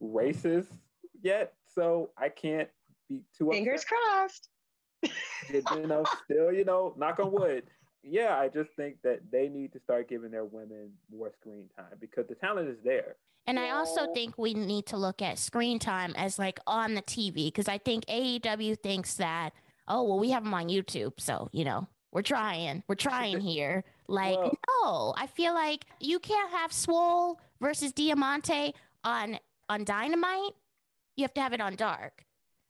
[0.02, 0.68] racist
[1.22, 1.54] yet.
[1.74, 2.68] So I can't
[3.08, 4.48] be too fingers crossed.
[5.02, 7.64] you know, still, you know, knock on wood.
[8.02, 11.98] Yeah, I just think that they need to start giving their women more screen time
[12.00, 13.16] because the talent is there.
[13.46, 17.02] And I also think we need to look at screen time as like on the
[17.02, 19.50] TV because I think AEW thinks that,
[19.88, 21.14] oh, well, we have them on YouTube.
[21.18, 23.84] So, you know, we're trying, we're trying here.
[24.08, 24.56] Like, Whoa.
[24.82, 28.74] no, I feel like you can't have Swole versus Diamante
[29.04, 29.38] on
[29.68, 30.54] on Dynamite.
[31.16, 32.24] You have to have it on Dark.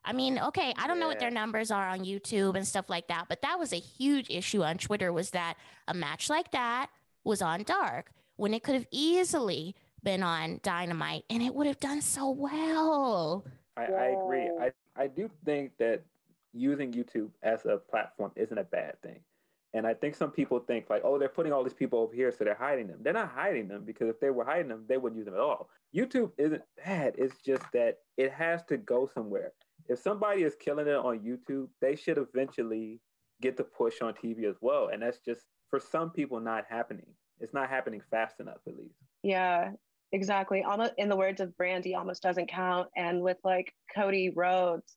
[0.05, 1.01] I mean, okay, I don't yeah.
[1.03, 3.76] know what their numbers are on YouTube and stuff like that, but that was a
[3.78, 5.57] huge issue on Twitter was that
[5.88, 6.88] a match like that
[7.24, 11.80] was on Dark when it could have easily been on Dynamite and it would have
[11.80, 13.44] done so well.
[13.76, 14.48] I, I agree.
[14.61, 16.03] I, I do think that
[16.53, 19.20] using YouTube as a platform isn't a bad thing.
[19.72, 22.32] And I think some people think like, oh, they're putting all these people over here,
[22.32, 22.98] so they're hiding them.
[23.03, 25.40] They're not hiding them because if they were hiding them, they wouldn't use them at
[25.40, 25.68] all.
[25.94, 27.14] YouTube isn't bad.
[27.16, 29.53] It's just that it has to go somewhere.
[29.91, 33.01] If somebody is killing it on YouTube, they should eventually
[33.43, 34.91] get the push on TV as well.
[34.93, 37.09] And that's just for some people not happening.
[37.41, 38.95] It's not happening fast enough, at least.
[39.24, 39.72] Yeah,
[40.12, 40.62] exactly.
[40.62, 42.86] Almost in the words of Brandy, almost doesn't count.
[42.97, 44.97] And with like Cody Rhodes,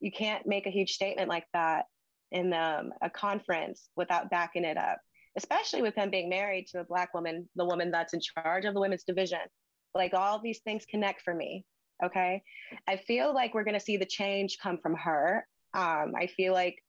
[0.00, 1.84] you can't make a huge statement like that
[2.32, 5.00] in um, a conference without backing it up,
[5.36, 8.72] especially with him being married to a black woman, the woman that's in charge of
[8.72, 9.40] the women's division.
[9.94, 11.66] Like all these things connect for me.
[12.04, 12.42] Okay.
[12.88, 15.46] I feel like we're going to see the change come from her.
[15.74, 16.82] Um, I feel like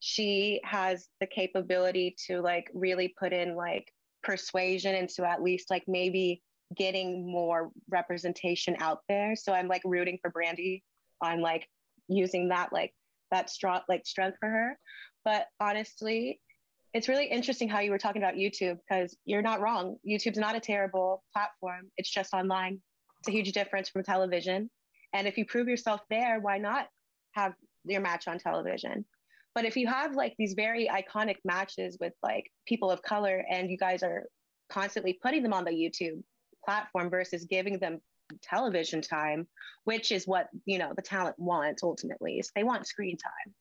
[0.00, 3.92] she has the capability to like really put in like
[4.22, 6.42] persuasion into at least like maybe
[6.76, 9.34] getting more representation out there.
[9.34, 10.82] So I'm like rooting for Brandi
[11.22, 11.66] on like
[12.08, 12.92] using that like
[13.30, 14.78] that strong like strength for her.
[15.24, 16.40] But honestly,
[16.94, 19.96] it's really interesting how you were talking about YouTube because you're not wrong.
[20.08, 21.90] YouTube's not a terrible platform.
[21.96, 22.80] It's just online.
[23.28, 24.70] A huge difference from television.
[25.12, 26.88] And if you prove yourself there, why not
[27.32, 27.54] have
[27.84, 29.04] your match on television?
[29.54, 33.70] But if you have like these very iconic matches with like people of color and
[33.70, 34.28] you guys are
[34.70, 36.22] constantly putting them on the YouTube
[36.64, 38.00] platform versus giving them
[38.40, 39.46] television time,
[39.84, 42.38] which is what you know the talent wants ultimately.
[42.38, 43.54] Is they want screen time.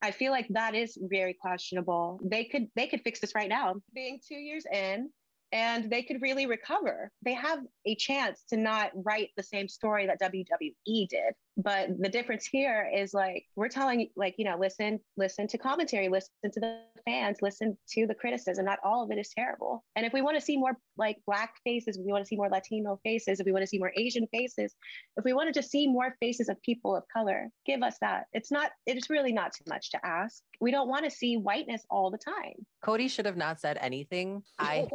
[0.00, 2.20] I feel like that is very questionable.
[2.22, 3.82] They could they could fix this right now.
[3.92, 5.10] Being two years in,
[5.52, 7.10] and they could really recover.
[7.22, 11.34] They have a chance to not write the same story that WWE did.
[11.56, 16.08] But the difference here is like we're telling like, you know, listen, listen to commentary,
[16.08, 18.64] listen to the fans, listen to the criticism.
[18.64, 19.84] Not all of it is terrible.
[19.96, 22.36] And if we want to see more like black faces, if we want to see
[22.36, 24.76] more Latino faces, if we want to see more Asian faces,
[25.16, 28.26] if we want to just see more faces of people of color, give us that.
[28.32, 30.40] It's not, it's really not too much to ask.
[30.60, 32.54] We don't want to see whiteness all the time.
[32.84, 34.44] Cody should have not said anything.
[34.60, 34.86] I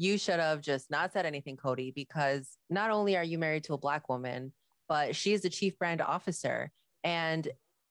[0.00, 3.74] you should have just not said anything, Cody, because not only are you married to
[3.74, 4.50] a black woman,
[4.88, 6.70] but she's the chief brand officer.
[7.04, 7.46] And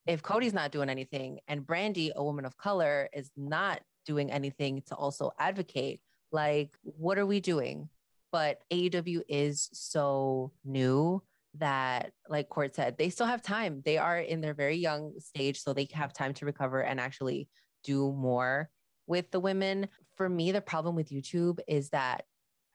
[0.08, 4.82] if Cody's not doing anything and Brandi, a woman of color, is not doing anything
[4.88, 6.02] to also advocate,
[6.32, 7.90] like, what are we doing?
[8.32, 11.22] But AEW is so new
[11.60, 13.84] that, like Court said, they still have time.
[13.86, 17.50] They are in their very young stage, so they have time to recover and actually
[17.84, 18.72] do more
[19.06, 19.90] with the women.
[20.20, 22.26] For me, the problem with YouTube is that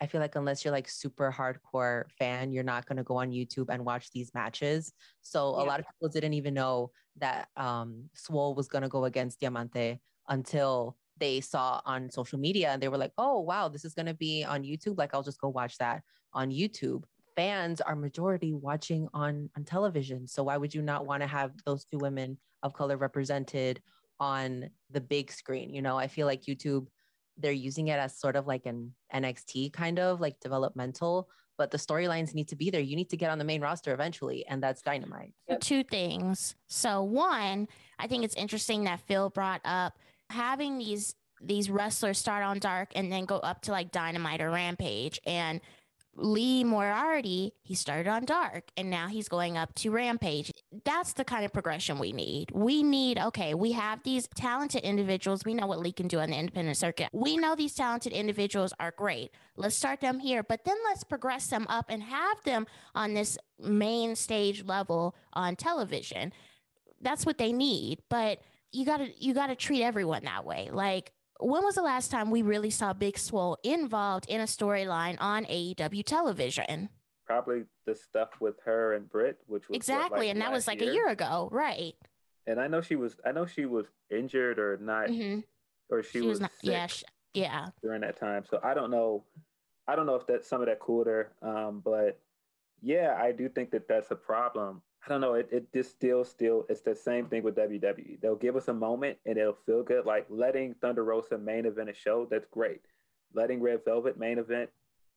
[0.00, 3.32] I feel like unless you're like super hardcore fan, you're not going to go on
[3.32, 4.94] YouTube and watch these matches.
[5.20, 5.62] So yeah.
[5.62, 9.40] a lot of people didn't even know that um, Swole was going to go against
[9.40, 13.92] Diamante until they saw on social media and they were like, oh, wow, this is
[13.92, 14.96] going to be on YouTube.
[14.96, 17.04] Like, I'll just go watch that on YouTube.
[17.36, 20.26] fans are majority watching on on television.
[20.26, 23.82] So why would you not want to have those two women of color represented
[24.20, 25.70] on the big screen?
[25.70, 26.86] You know, I feel like YouTube
[27.38, 31.28] they're using it as sort of like an NXT kind of like developmental,
[31.58, 32.80] but the storylines need to be there.
[32.80, 35.32] You need to get on the main roster eventually, and that's dynamite.
[35.60, 36.54] Two things.
[36.68, 37.68] So one,
[37.98, 39.98] I think it's interesting that Phil brought up
[40.30, 44.50] having these these wrestlers start on dark and then go up to like dynamite or
[44.50, 45.60] rampage and
[46.16, 50.52] Lee Moriarty, he started on Dark and now he's going up to Rampage.
[50.84, 52.50] That's the kind of progression we need.
[52.52, 55.44] We need, okay, we have these talented individuals.
[55.44, 57.08] We know what Lee can do on the independent circuit.
[57.12, 59.30] We know these talented individuals are great.
[59.56, 63.38] Let's start them here, but then let's progress them up and have them on this
[63.60, 66.32] main stage level on television.
[67.00, 68.00] That's what they need.
[68.08, 68.40] But
[68.72, 70.68] you gotta you gotta treat everyone that way.
[70.72, 75.16] Like when was the last time we really saw Big Swole involved in a storyline
[75.20, 76.88] on AEW television?
[77.26, 80.66] Probably the stuff with her and Britt, which was exactly, what, like, and that was
[80.66, 80.90] like year.
[80.90, 81.94] a year ago, right?
[82.46, 85.40] And I know she was, I know she was injured or not, mm-hmm.
[85.90, 88.44] or she, she was, was, not, yeah, she, yeah, during that time.
[88.48, 89.24] So I don't know,
[89.88, 92.20] I don't know if that some of that cooled her, um, but
[92.82, 94.82] yeah, I do think that that's a problem.
[95.04, 95.34] I don't know.
[95.34, 98.20] It, it just still, still, it's the same thing with WWE.
[98.20, 100.06] They'll give us a moment and it'll feel good.
[100.06, 102.80] Like letting Thunder Rosa main event a show, that's great.
[103.34, 104.70] Letting Red Velvet main event,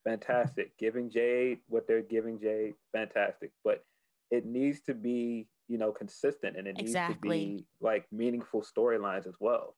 [0.03, 0.77] fantastic.
[0.79, 3.51] Giving Jade what they're giving Jade, fantastic.
[3.63, 3.85] But
[4.29, 9.25] it needs to be, you know, consistent and it needs to be like meaningful storylines
[9.25, 9.75] as well.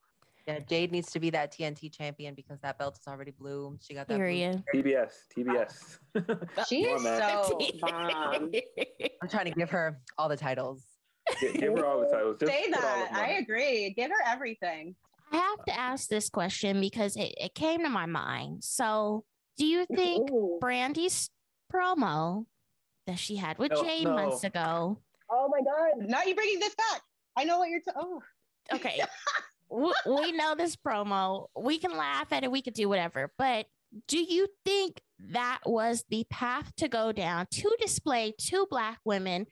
[0.50, 3.78] Yeah, Jade needs to be that TNT champion because that belt is already blue.
[3.84, 4.18] She got that.
[4.18, 4.64] Period.
[4.74, 6.00] TBS, TBS.
[6.68, 8.52] she is so bomb.
[9.22, 10.84] I'm trying to give her all the titles.
[11.39, 12.38] give her all the titles.
[12.39, 13.10] Just Say that.
[13.14, 13.93] I agree.
[13.95, 14.95] Give her everything.
[15.32, 18.64] I have to ask this question because it, it came to my mind.
[18.64, 19.26] So,
[19.56, 20.58] do you think Ooh.
[20.60, 21.30] Brandi's
[21.72, 22.47] promo
[23.06, 24.16] that she had with no, Jade no.
[24.16, 24.97] months ago?
[25.30, 26.10] Oh my God!
[26.10, 27.02] Now you're bringing this back.
[27.38, 27.82] I know what you're.
[27.82, 28.24] T- oh.
[28.74, 29.00] Okay.
[29.70, 31.47] we know this promo.
[31.55, 32.51] We can laugh at it.
[32.51, 33.32] We could do whatever.
[33.38, 33.67] But
[34.07, 35.01] do you think
[35.32, 39.47] that was the path to go down to display two black women?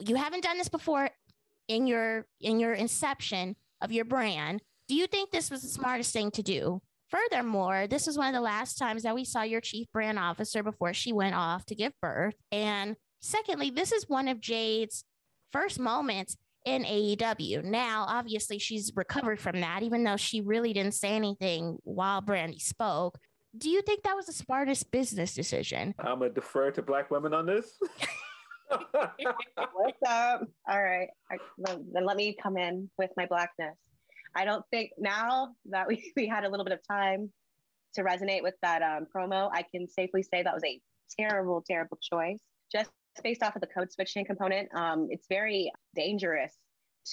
[0.00, 1.10] You haven't done this before
[1.68, 4.62] in your in your inception of your brand.
[4.88, 6.82] Do you think this was the smartest thing to do?
[7.08, 10.62] Furthermore, this was one of the last times that we saw your chief brand officer
[10.62, 12.36] before she went off to give birth.
[12.52, 15.04] And secondly, this is one of Jade's
[15.50, 17.64] first moments in AEW.
[17.64, 22.60] Now, obviously, she's recovered from that, even though she really didn't say anything while Brandi
[22.60, 23.18] spoke.
[23.56, 25.94] Do you think that was the smartest business decision?
[25.98, 27.78] I'm gonna defer to black women on this.
[28.68, 30.46] What's up?
[30.68, 31.36] All right, I,
[31.66, 33.76] then let me come in with my blackness.
[34.34, 37.32] I don't think now that we, we had a little bit of time
[37.94, 40.80] to resonate with that um, promo, I can safely say that was a
[41.18, 42.38] terrible, terrible choice.
[42.70, 42.90] Just
[43.22, 46.56] based off of the code switching component, um, it's very dangerous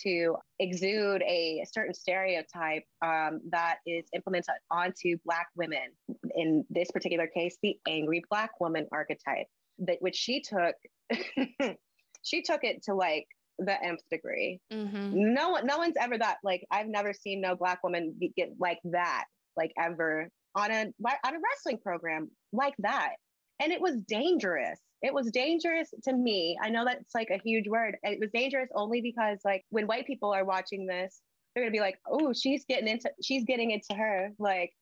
[0.03, 5.89] to exude a certain stereotype um, that is implemented onto Black women.
[6.35, 9.47] In this particular case, the angry Black woman archetype,
[9.79, 10.75] that which she took,
[12.21, 13.25] she took it to like
[13.59, 14.59] the nth degree.
[14.71, 15.33] Mm-hmm.
[15.33, 18.79] No one, no one's ever that like I've never seen no Black woman get like
[18.85, 19.25] that,
[19.55, 23.13] like ever on a on a wrestling program like that,
[23.61, 26.57] and it was dangerous it was dangerous to me.
[26.61, 27.97] I know that's like a huge word.
[28.03, 31.21] It was dangerous only because like when white people are watching this,
[31.53, 34.73] they're gonna be like, oh, she's getting into she's getting into her like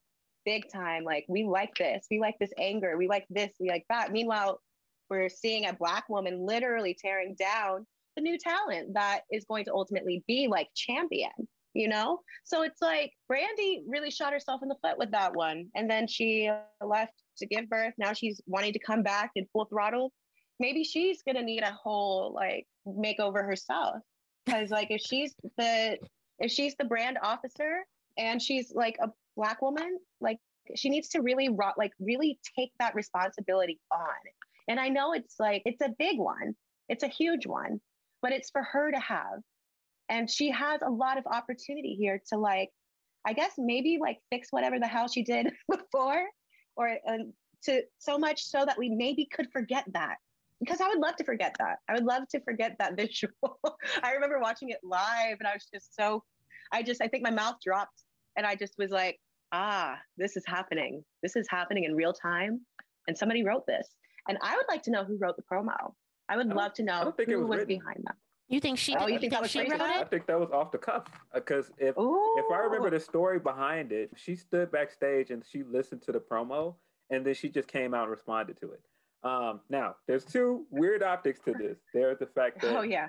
[0.45, 1.03] big time.
[1.03, 4.11] Like we like this, we like this anger, we like this, we like that.
[4.11, 4.61] Meanwhile,
[5.09, 7.85] we're seeing a black woman literally tearing down
[8.15, 11.31] the new talent that is going to ultimately be like champion
[11.75, 12.21] you know?
[12.45, 15.67] So it's like Brandi really shot herself in the foot with that one.
[15.75, 16.49] And then she
[16.81, 17.93] left to give birth.
[17.97, 20.11] Now she's wanting to come back in full throttle.
[20.59, 23.97] Maybe she's gonna need a whole like makeover herself.
[24.49, 25.97] Cause like if she's the
[26.39, 27.83] if she's the brand officer
[28.17, 30.37] and she's like a black woman, like
[30.75, 33.99] she needs to really rot, like really take that responsibility on.
[34.67, 36.55] And I know it's like it's a big one.
[36.89, 37.81] It's a huge one,
[38.21, 39.39] but it's for her to have.
[40.09, 42.69] And she has a lot of opportunity here to like
[43.25, 46.23] I guess maybe like fix whatever the hell she did before
[46.75, 50.17] or um, to so much so that we maybe could forget that
[50.59, 51.79] because I would love to forget that.
[51.89, 53.59] I would love to forget that visual.
[54.03, 56.23] I remember watching it live and I was just so,
[56.71, 58.03] I just, I think my mouth dropped
[58.37, 59.19] and I just was like,
[59.51, 61.03] ah, this is happening.
[61.21, 62.61] This is happening in real time.
[63.07, 63.87] And somebody wrote this.
[64.27, 65.93] And I would like to know who wrote the promo.
[66.27, 68.15] I would love to know who was, was behind that.
[68.47, 68.95] You think she?
[68.95, 69.81] Oh, you think, that was she wrote it?
[69.81, 72.35] I think that was off the cuff because if Ooh.
[72.37, 76.19] if I remember the story behind it, she stood backstage and she listened to the
[76.19, 76.75] promo
[77.09, 78.81] and then she just came out and responded to it.
[79.23, 81.77] Um, now, there's two weird optics to this.
[81.93, 83.07] There's the fact that oh yeah,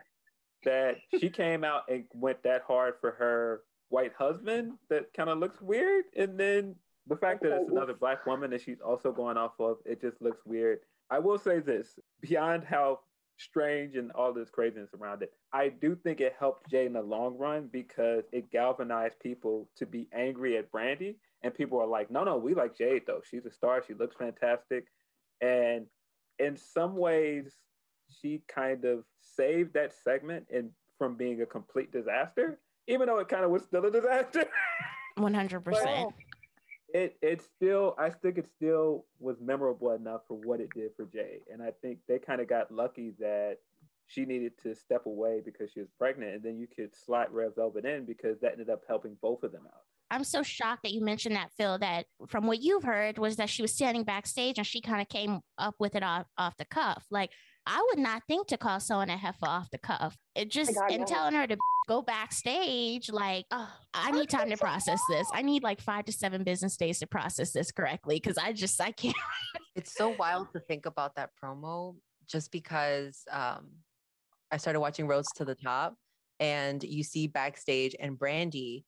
[0.65, 3.61] that she came out and went that hard for her
[3.91, 6.75] white husband that kind of looks weird, and then
[7.07, 10.21] the fact that it's another black woman that she's also going off of, it just
[10.23, 10.81] looks weird.
[11.11, 13.01] I will say this: beyond how
[13.39, 17.03] strange and all this craziness around it, I do think it helped Jay in the
[17.03, 21.17] long run because it galvanized people to be angry at Brandi.
[21.43, 23.21] and people are like, "No, no, we like Jade though.
[23.23, 23.83] She's a star.
[23.87, 24.87] She looks fantastic,"
[25.41, 25.87] and
[26.39, 27.55] in some ways,
[28.09, 32.59] she kind of saved that segment and from being a complete disaster,
[32.89, 34.45] even though it kind of was still a disaster.
[35.17, 36.13] One hundred percent.
[36.97, 41.05] It it still I think it still was memorable enough for what it did for
[41.05, 43.59] Jay, and I think they kind of got lucky that
[44.07, 47.55] she needed to step away because she was pregnant, and then you could slot Red
[47.55, 49.83] Velvet in because that ended up helping both of them out.
[50.11, 53.51] I'm so shocked that you mentioned that, Phil, that from what you've heard was that
[53.51, 56.65] she was standing backstage and she kind of came up with it off, off the
[56.65, 57.05] cuff.
[57.11, 57.31] Like,
[57.67, 60.17] I would not think to call someone a heifer off the cuff.
[60.35, 61.07] It just, God, and no.
[61.07, 61.57] telling her to
[61.89, 65.27] go backstage, like, oh, I need time to process this.
[65.35, 68.81] I need like five to seven business days to process this correctly because I just,
[68.81, 69.17] I can't.
[69.75, 71.97] it's so wild to think about that promo
[72.29, 73.69] just because um,
[74.51, 75.97] I started watching Rhodes to the Top
[76.39, 78.85] and you see backstage and Brandi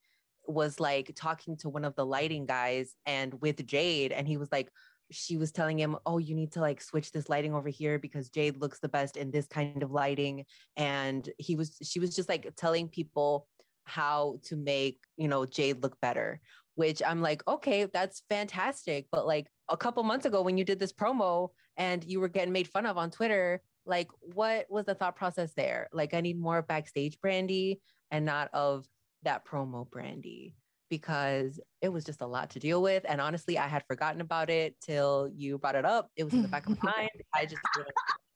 [0.47, 4.51] was like talking to one of the lighting guys and with Jade, and he was
[4.51, 4.71] like,
[5.11, 8.29] she was telling him, Oh, you need to like switch this lighting over here because
[8.29, 10.45] Jade looks the best in this kind of lighting.
[10.77, 13.47] And he was, she was just like telling people
[13.85, 16.41] how to make, you know, Jade look better,
[16.75, 19.07] which I'm like, okay, that's fantastic.
[19.11, 22.53] But like a couple months ago, when you did this promo and you were getting
[22.53, 25.89] made fun of on Twitter, like what was the thought process there?
[25.93, 27.81] Like, I need more backstage Brandi
[28.11, 28.87] and not of
[29.23, 30.53] that promo Brandi
[30.89, 33.05] because it was just a lot to deal with.
[33.09, 36.11] And honestly, I had forgotten about it till you brought it up.
[36.17, 37.11] It was in the back of my mind.
[37.35, 37.63] I just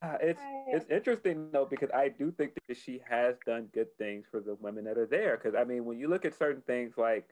[0.01, 4.25] uh, it's it's interesting though because I do think that she has done good things
[4.29, 5.37] for the women that are there.
[5.37, 7.29] Because I mean, when you look at certain things like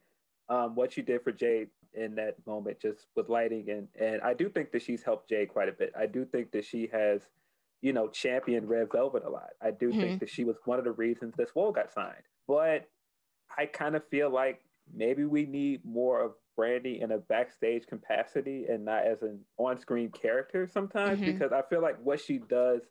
[0.49, 4.34] um, what she did for Jade in that moment, just with lighting, and and I
[4.34, 5.91] do think that she's helped Jade quite a bit.
[5.97, 7.22] I do think that she has,
[7.82, 9.49] you know, championed Red Velvet a lot.
[9.61, 9.99] I do mm-hmm.
[9.99, 12.24] think that she was one of the reasons this Swole got signed.
[12.47, 12.88] But
[13.57, 14.61] I kind of feel like
[14.93, 20.11] maybe we need more of Brandi in a backstage capacity and not as an on-screen
[20.11, 21.31] character sometimes mm-hmm.
[21.31, 22.81] because I feel like what she does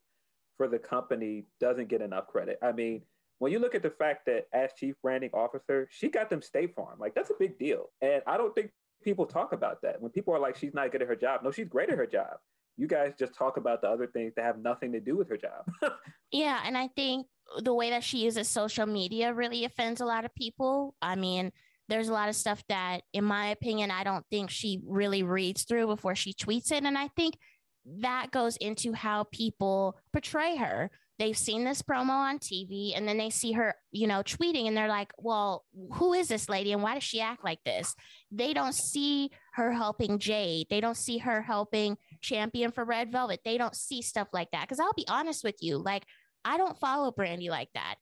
[0.57, 2.59] for the company doesn't get enough credit.
[2.63, 3.03] I mean,
[3.39, 6.75] when you look at the fact that as chief branding officer, she got them State
[6.75, 7.87] Farm, like that's a big deal.
[8.03, 8.71] And I don't think
[9.03, 10.01] people talk about that.
[10.01, 11.41] When people are like, she's not good at her job.
[11.43, 12.37] No, she's great at her job.
[12.77, 15.37] You guys just talk about the other things that have nothing to do with her
[15.37, 15.71] job.
[16.31, 16.61] yeah.
[16.65, 17.27] And I think
[17.63, 20.95] the way that she uses social media really offends a lot of people.
[21.03, 21.53] I mean,
[21.91, 25.65] there's a lot of stuff that, in my opinion, I don't think she really reads
[25.65, 26.85] through before she tweets it.
[26.85, 27.37] And I think
[27.99, 30.91] that goes into how people portray her.
[31.19, 34.77] They've seen this promo on TV and then they see her, you know, tweeting and
[34.77, 37.95] they're like, well, who is this lady and why does she act like this?
[38.31, 40.69] They don't see her helping Jade.
[40.71, 43.41] They don't see her helping champion for Red Velvet.
[43.45, 44.63] They don't see stuff like that.
[44.63, 46.05] Because I'll be honest with you, like,
[46.43, 47.97] I don't follow Brandi like that.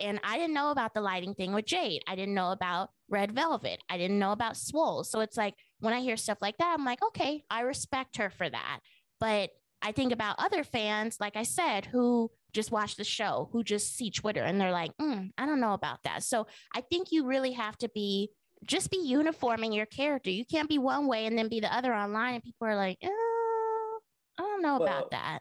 [0.00, 2.02] And I didn't know about the lighting thing with Jade.
[2.08, 3.82] I didn't know about Red Velvet.
[3.88, 5.04] I didn't know about Swole.
[5.04, 8.30] So it's like when I hear stuff like that, I'm like, okay, I respect her
[8.30, 8.80] for that.
[9.20, 9.50] But
[9.82, 13.96] I think about other fans, like I said, who just watch the show, who just
[13.96, 16.22] see Twitter and they're like, mm, I don't know about that.
[16.22, 18.30] So I think you really have to be
[18.64, 20.30] just be uniform in your character.
[20.30, 22.98] You can't be one way and then be the other online, and people are like,
[23.02, 23.98] oh,
[24.38, 25.40] I don't know well, about that.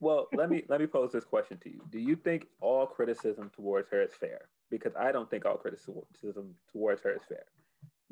[0.00, 1.82] Well, let me let me pose this question to you.
[1.90, 4.48] Do you think all criticism towards her is fair?
[4.70, 7.44] Because I don't think all criticism towards her is fair.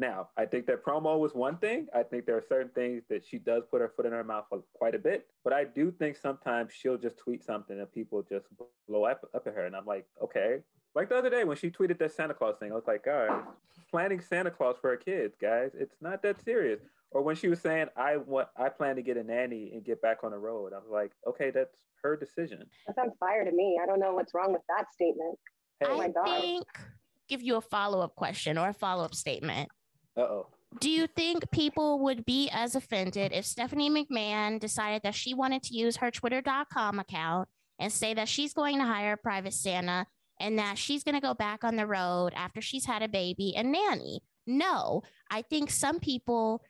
[0.00, 1.88] Now, I think that promo was one thing.
[1.92, 4.44] I think there are certain things that she does put her foot in her mouth
[4.72, 5.26] quite a bit.
[5.42, 8.46] But I do think sometimes she'll just tweet something and people just
[8.86, 9.66] blow up, up at her.
[9.66, 10.58] And I'm like, okay.
[10.94, 13.26] Like the other day when she tweeted that Santa Claus thing, I was like, all
[13.26, 13.44] right,
[13.90, 15.72] planning Santa Claus for her kids, guys.
[15.74, 16.80] It's not that serious.
[17.10, 20.02] Or when she was saying, "I want, I plan to get a nanny and get
[20.02, 23.52] back on the road," I was like, "Okay, that's her decision." That sounds fire to
[23.52, 23.78] me.
[23.82, 25.38] I don't know what's wrong with that statement.
[25.80, 25.86] Hey.
[25.88, 26.66] Oh I think
[27.28, 29.70] give you a follow up question or a follow up statement.
[30.16, 30.46] Uh oh.
[30.80, 35.62] Do you think people would be as offended if Stephanie McMahon decided that she wanted
[35.64, 37.48] to use her Twitter.com account
[37.78, 40.06] and say that she's going to hire a private Santa
[40.40, 43.54] and that she's going to go back on the road after she's had a baby
[43.56, 44.20] and nanny?
[44.46, 46.62] No, I think some people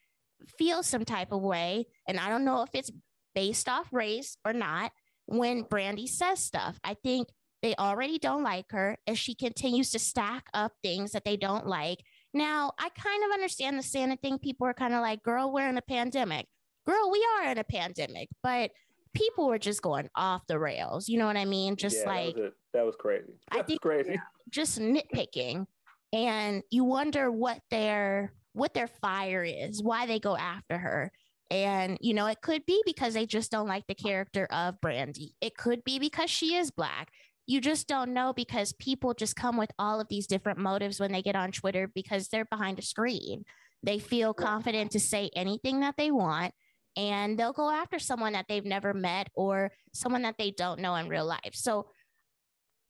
[0.59, 2.91] feel some type of way, and I don't know if it's
[3.35, 4.93] based off race or not,
[5.27, 6.79] when Brandi says stuff.
[6.85, 7.29] I think
[7.63, 11.67] they already don't like her as she continues to stack up things that they don't
[11.67, 11.99] like.
[12.33, 14.39] Now, I kind of understand the Santa thing.
[14.39, 16.47] People are kind of like, girl, we're in a pandemic.
[16.87, 18.29] Girl, we are in a pandemic.
[18.43, 18.71] But
[19.15, 21.09] people were just going off the rails.
[21.09, 21.75] You know what I mean?
[21.77, 23.33] Just Yeah, like that was, that was crazy.
[23.51, 24.21] I That was think- crazy.
[24.51, 25.67] just nitpicking
[26.13, 31.13] and you wonder what their what their fire is why they go after her.
[31.51, 35.31] And you know it could be because they just don't like the character of Brandi
[35.41, 37.09] it could be because she is black.
[37.47, 41.13] You just don't know because people just come with all of these different motives when
[41.13, 43.45] they get on twitter because they're behind a screen.
[43.83, 46.53] They feel confident to say anything that they want
[46.99, 50.97] and they'll go after someone that they've never met or someone that they don't know
[50.97, 51.55] in real life.
[51.55, 51.87] So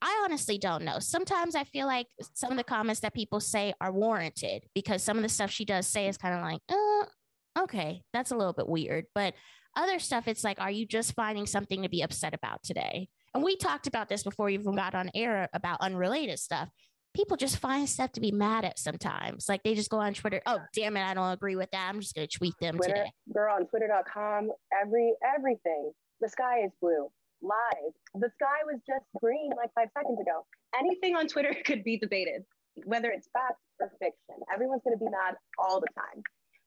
[0.01, 0.99] I honestly don't know.
[0.99, 5.17] Sometimes I feel like some of the comments that people say are warranted because some
[5.17, 8.53] of the stuff she does say is kind of like, uh, okay, that's a little
[8.53, 9.05] bit weird.
[9.13, 9.33] But
[9.75, 13.09] other stuff, it's like, are you just finding something to be upset about today?
[13.33, 16.69] And we talked about this before you even got on air about unrelated stuff.
[17.13, 19.49] People just find stuff to be mad at sometimes.
[19.49, 21.89] Like they just go on Twitter, oh, damn it, I don't agree with that.
[21.89, 23.11] I'm just going to tweet them Twitter, today.
[23.33, 25.91] girl on twitter.com, every everything.
[26.21, 27.09] The sky is blue.
[27.41, 27.93] Live.
[28.15, 30.45] The sky was just green like five seconds ago.
[30.77, 32.43] Anything on Twitter could be debated,
[32.85, 34.43] whether it's Fact or fiction.
[34.53, 36.23] Everyone's gonna be mad all the time.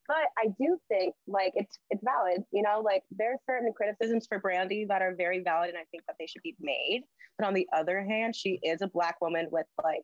[0.08, 4.26] But I do think like it's it's valid, you know, like there's certain criticisms.
[4.26, 7.02] criticisms for Brandi that are very valid, and I think that they should be made.
[7.38, 10.02] But on the other hand, she is a black woman with like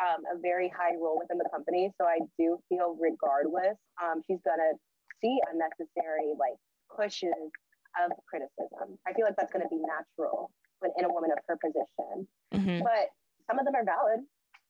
[0.00, 1.92] um, a very high role within the company.
[2.00, 4.72] So I do feel regardless, um, she's gonna
[5.20, 6.56] see unnecessary like
[6.94, 7.50] pushes
[8.02, 8.98] of criticism.
[9.06, 12.28] I feel like that's gonna be natural when in a woman of her position.
[12.52, 12.82] Mhm.
[12.82, 13.10] But
[13.46, 14.26] some of them are valid.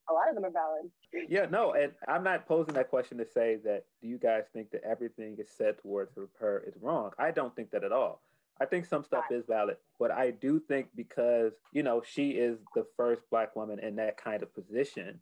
[0.09, 0.91] A lot of them are valid.
[1.12, 4.70] Yeah, no, and I'm not posing that question to say that do you guys think
[4.70, 7.12] that everything is said towards her, her is wrong?
[7.18, 8.20] I don't think that at all.
[8.61, 12.59] I think some stuff is valid, but I do think because, you know, she is
[12.75, 15.20] the first black woman in that kind of position,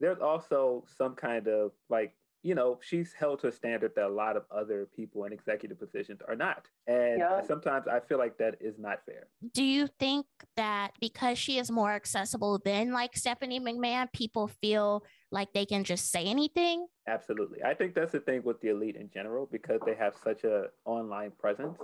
[0.00, 2.12] there's also some kind of like,
[2.42, 5.78] you know, she's held to a standard that a lot of other people in executive
[5.78, 6.68] positions are not.
[6.86, 7.40] And Yeah.
[7.42, 9.28] sometimes I feel like that is not fair.
[9.52, 10.26] do you think
[10.56, 15.84] that because she is more accessible than like Stephanie McMahon, people feel like they can
[15.84, 16.86] just say anything?
[17.06, 17.62] Absolutely.
[17.62, 20.70] I think that's the thing with the elite in general because they have such a
[20.84, 21.78] online presence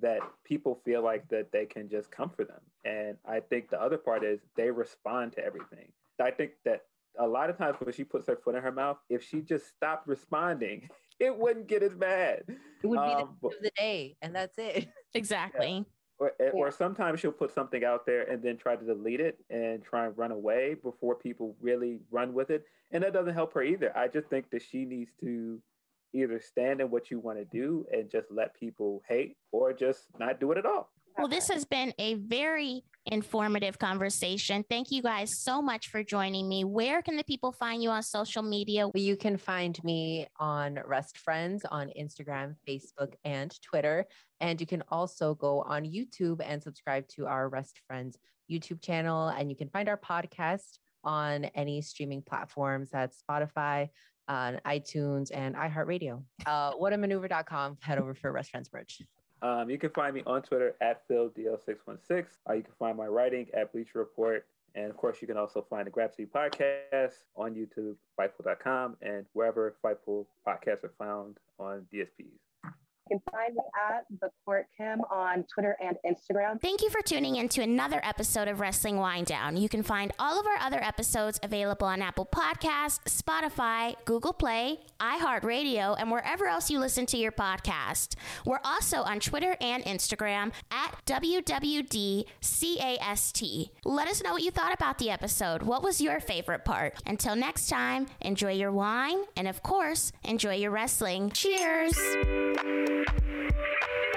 [0.00, 2.60] that people feel like that they can just come for them.
[2.84, 5.90] And I think the other part is they respond to everything.
[6.20, 6.86] I think that
[7.18, 9.68] a lot of times when she puts her foot in her mouth, if she just
[9.68, 10.88] stopped responding,
[11.20, 12.44] it wouldn't get as bad.
[12.48, 14.88] It would be Um, the, end of the day, and that's it.
[15.14, 15.86] Exactly.
[16.18, 19.82] Or, or sometimes she'll put something out there and then try to delete it and
[19.82, 22.64] try and run away before people really run with it.
[22.90, 23.96] And that doesn't help her either.
[23.96, 25.62] I just think that she needs to
[26.12, 30.08] either stand in what you want to do and just let people hate or just
[30.18, 30.90] not do it at all.
[31.18, 34.64] Well, this has been a very informative conversation.
[34.70, 36.62] Thank you guys so much for joining me.
[36.62, 38.88] Where can the people find you on social media?
[38.94, 44.06] You can find me on Rest Friends on Instagram, Facebook, and Twitter.
[44.40, 48.16] And you can also go on YouTube and subscribe to our Rest Friends
[48.48, 49.26] YouTube channel.
[49.26, 53.88] And you can find our podcast on any streaming platforms that's Spotify,
[54.28, 56.22] on iTunes, and iHeartRadio.
[56.46, 57.78] Uh, whatamaneuver.com.
[57.80, 59.00] Head over for Rest Friends merch.
[59.42, 63.46] Um, you can find me on Twitter at PhilDL616, or you can find my writing
[63.54, 64.46] at Bleacher Report.
[64.74, 69.74] And of course, you can also find the Grapsody podcast on YouTube, Fightful.com, and wherever
[69.84, 72.47] Fightful podcasts are found on DSPs.
[73.10, 76.60] You can find me at the Court Kim on Twitter and Instagram.
[76.60, 79.56] Thank you for tuning in to another episode of Wrestling Wine Down.
[79.56, 84.80] You can find all of our other episodes available on Apple Podcasts, Spotify, Google Play,
[85.00, 88.16] iHeartRadio, and wherever else you listen to your podcast.
[88.44, 92.28] We're also on Twitter and Instagram at WWDCAST.
[93.84, 95.62] Let us know what you thought about the episode.
[95.62, 96.94] What was your favorite part?
[97.06, 101.30] Until next time, enjoy your wine and, of course, enjoy your wrestling.
[101.30, 101.96] Cheers!
[103.06, 103.08] Thank
[104.02, 104.07] you.